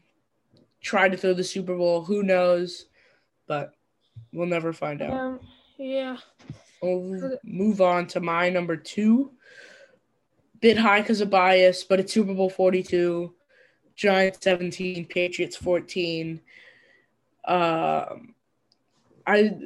[0.81, 2.03] tried to throw the Super Bowl.
[2.03, 2.85] Who knows?
[3.47, 3.73] But
[4.33, 5.13] we'll never find out.
[5.13, 5.39] um,
[5.77, 6.17] yeah.
[6.81, 9.31] We'll move on to my number two.
[10.61, 13.33] Bit high because of bias, but it's Super Bowl 42.
[13.95, 16.41] Giants 17, Patriots 14.
[17.45, 18.35] Um,
[19.27, 19.59] I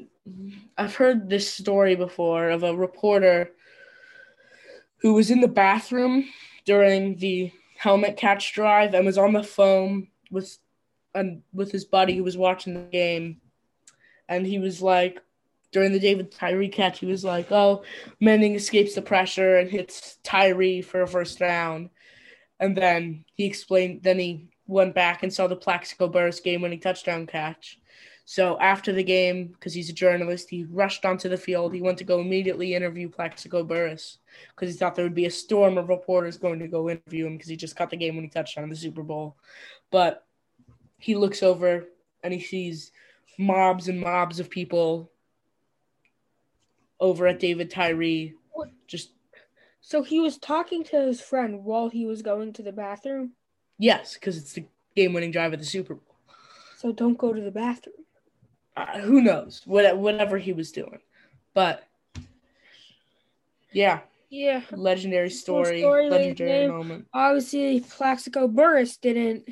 [0.78, 3.52] I've heard this story before of a reporter
[4.98, 6.26] who was in the bathroom
[6.66, 10.58] during the helmet catch drive and was on the phone with
[11.14, 13.40] and with his buddy who was watching the game,
[14.28, 15.22] and he was like,
[15.74, 17.84] during the David Tyree catch, he was like, "Oh,
[18.22, 21.90] Manning escapes the pressure and hits Tyree for a first down,"
[22.60, 24.04] and then he explained.
[24.04, 27.80] Then he went back and saw the Plaxico Burress game-winning touchdown catch.
[28.26, 31.74] So after the game, because he's a journalist, he rushed onto the field.
[31.74, 34.20] He went to go immediately interview Plaxico Burress
[34.56, 37.34] because he thought there would be a storm of reporters going to go interview him
[37.34, 39.36] because he just caught the game-winning touchdown in the Super Bowl.
[39.92, 40.26] But
[40.98, 41.90] he looks over
[42.24, 42.94] and he sees
[43.38, 45.12] mobs and mobs of people
[47.04, 48.34] over at David Tyree.
[48.88, 49.12] Just
[49.82, 53.34] So he was talking to his friend while he was going to the bathroom.
[53.78, 56.16] yes, because it's the game-winning drive at the Super Bowl.
[56.78, 58.06] So don't go to the bathroom.
[58.78, 59.62] Uh, who knows?
[59.66, 61.00] What, whatever he was doing,
[61.54, 61.84] but
[63.72, 64.00] yeah,
[64.30, 64.62] Yeah.
[64.72, 67.08] legendary story, story, legendary moment.
[67.14, 69.48] Obviously, Plaxico Burress didn't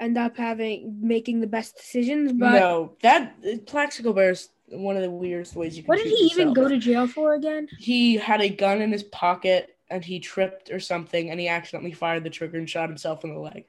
[0.00, 5.10] end up having making the best decisions, but no, that Plaxico Burress one of the
[5.10, 5.88] weirdest ways you can.
[5.88, 7.68] what did he even go to jail for again?
[7.78, 11.92] He had a gun in his pocket and he tripped or something, and he accidentally
[11.92, 13.64] fired the trigger and shot himself in the leg.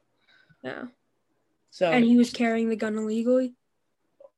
[0.64, 0.88] No.
[1.70, 3.54] So And he was carrying the gun illegally.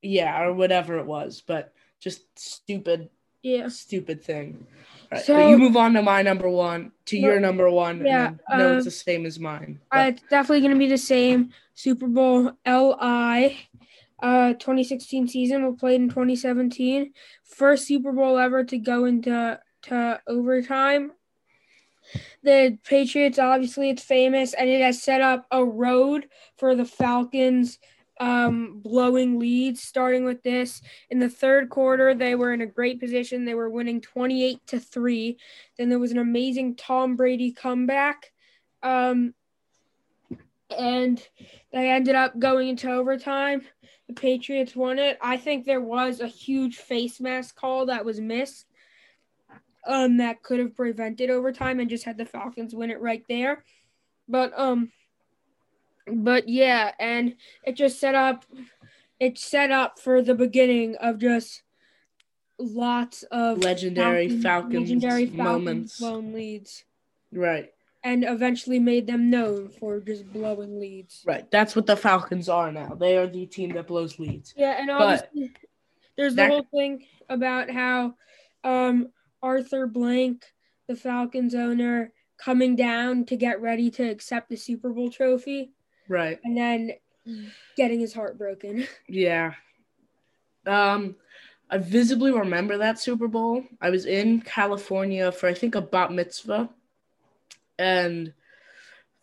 [0.01, 3.09] yeah, or whatever it was, but just stupid,
[3.43, 3.67] Yeah.
[3.67, 4.65] stupid thing.
[5.11, 8.03] All right, So- but you move on to my number one, to your number one.
[8.03, 9.79] Yeah, and no, uh, it's the same as mine.
[9.91, 11.51] Uh, it's definitely going to be the same.
[11.75, 13.57] Super Bowl LI
[14.21, 17.13] uh 2016 season was played in 2017.
[17.43, 21.11] First Super Bowl ever to go into to overtime.
[22.43, 27.79] The Patriots obviously it's famous and it has set up a road for the Falcons
[28.19, 32.97] um blowing leads starting with this in the third quarter they were in a great
[32.97, 35.37] position they were winning 28 to 3
[35.77, 38.31] then there was an amazing Tom Brady comeback
[38.83, 39.33] um
[40.75, 41.21] and
[41.71, 43.61] they ended up going into overtime.
[44.07, 45.17] The Patriots won it.
[45.21, 48.65] I think there was a huge face mask call that was missed.
[49.87, 53.63] Um, that could have prevented overtime and just had the Falcons win it right there.
[54.27, 54.91] But um,
[56.11, 58.45] but yeah, and it just set up.
[59.19, 61.61] It set up for the beginning of just
[62.57, 65.99] lots of legendary Falcons- Falcons, legendary Falcons moments.
[65.99, 66.83] blown leads,
[67.31, 67.71] Right,
[68.05, 71.23] and eventually made them known for just blowing leads.
[71.25, 71.49] right.
[71.51, 72.93] That's what the Falcons are now.
[72.93, 74.53] They are the team that blows leads.
[74.55, 75.01] Yeah, and But
[75.33, 75.51] obviously
[76.15, 78.13] there's the that- whole thing about how
[78.63, 79.09] um,
[79.41, 80.45] Arthur Blank,
[80.87, 85.71] the Falcons owner, coming down to get ready to accept the Super Bowl trophy,
[86.07, 86.39] Right.
[86.43, 86.91] and then
[87.75, 88.87] getting his heart broken.
[89.09, 89.53] Yeah.
[90.67, 91.15] Um,
[91.69, 93.63] I visibly remember that Super Bowl.
[93.81, 96.69] I was in California for I think a bat mitzvah,
[97.79, 98.33] and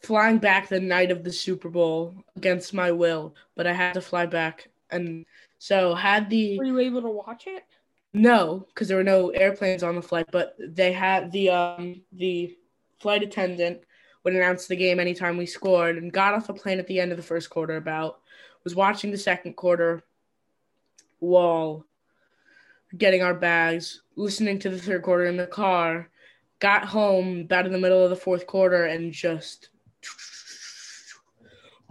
[0.03, 4.01] flying back the night of the Super Bowl against my will, but I had to
[4.01, 5.25] fly back, and
[5.59, 7.65] so had the Were you able to watch it?
[8.13, 12.57] no, because there were no airplanes on the flight, but they had the um the
[13.01, 13.81] flight attendant
[14.25, 17.11] would announce the game anytime we scored and got off the plane at the end
[17.11, 18.21] of the first quarter about
[18.65, 20.03] was watching the second quarter
[21.19, 21.85] while
[22.97, 26.09] getting our bags, listening to the third quarter in the car,
[26.63, 29.71] got home about in the middle of the fourth quarter and just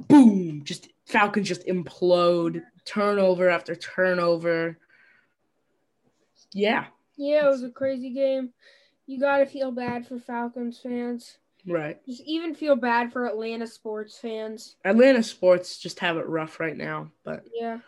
[0.08, 4.80] boom, just Falcons just implode, turnover after turnover.
[6.54, 6.86] Yeah.
[7.18, 8.54] Yeah, it was a crazy game.
[9.08, 11.38] You got to feel bad for Falcons fans.
[11.68, 12.00] Right.
[12.08, 14.78] Just even feel bad for Atlanta sports fans.
[14.86, 17.80] Atlanta sports just have it rough right now, but Yeah.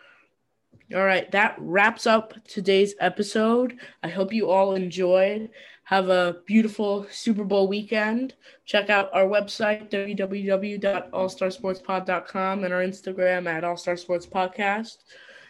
[0.92, 3.78] All right, that wraps up today's episode.
[4.02, 5.48] I hope you all enjoyed.
[5.84, 8.34] Have a beautiful Super Bowl weekend.
[8.64, 14.96] Check out our website, www.allstarsportspod.com, and our Instagram at All Star Sports Podcast.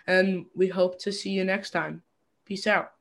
[0.07, 2.03] And we hope to see you next time.
[2.45, 2.94] Peace out.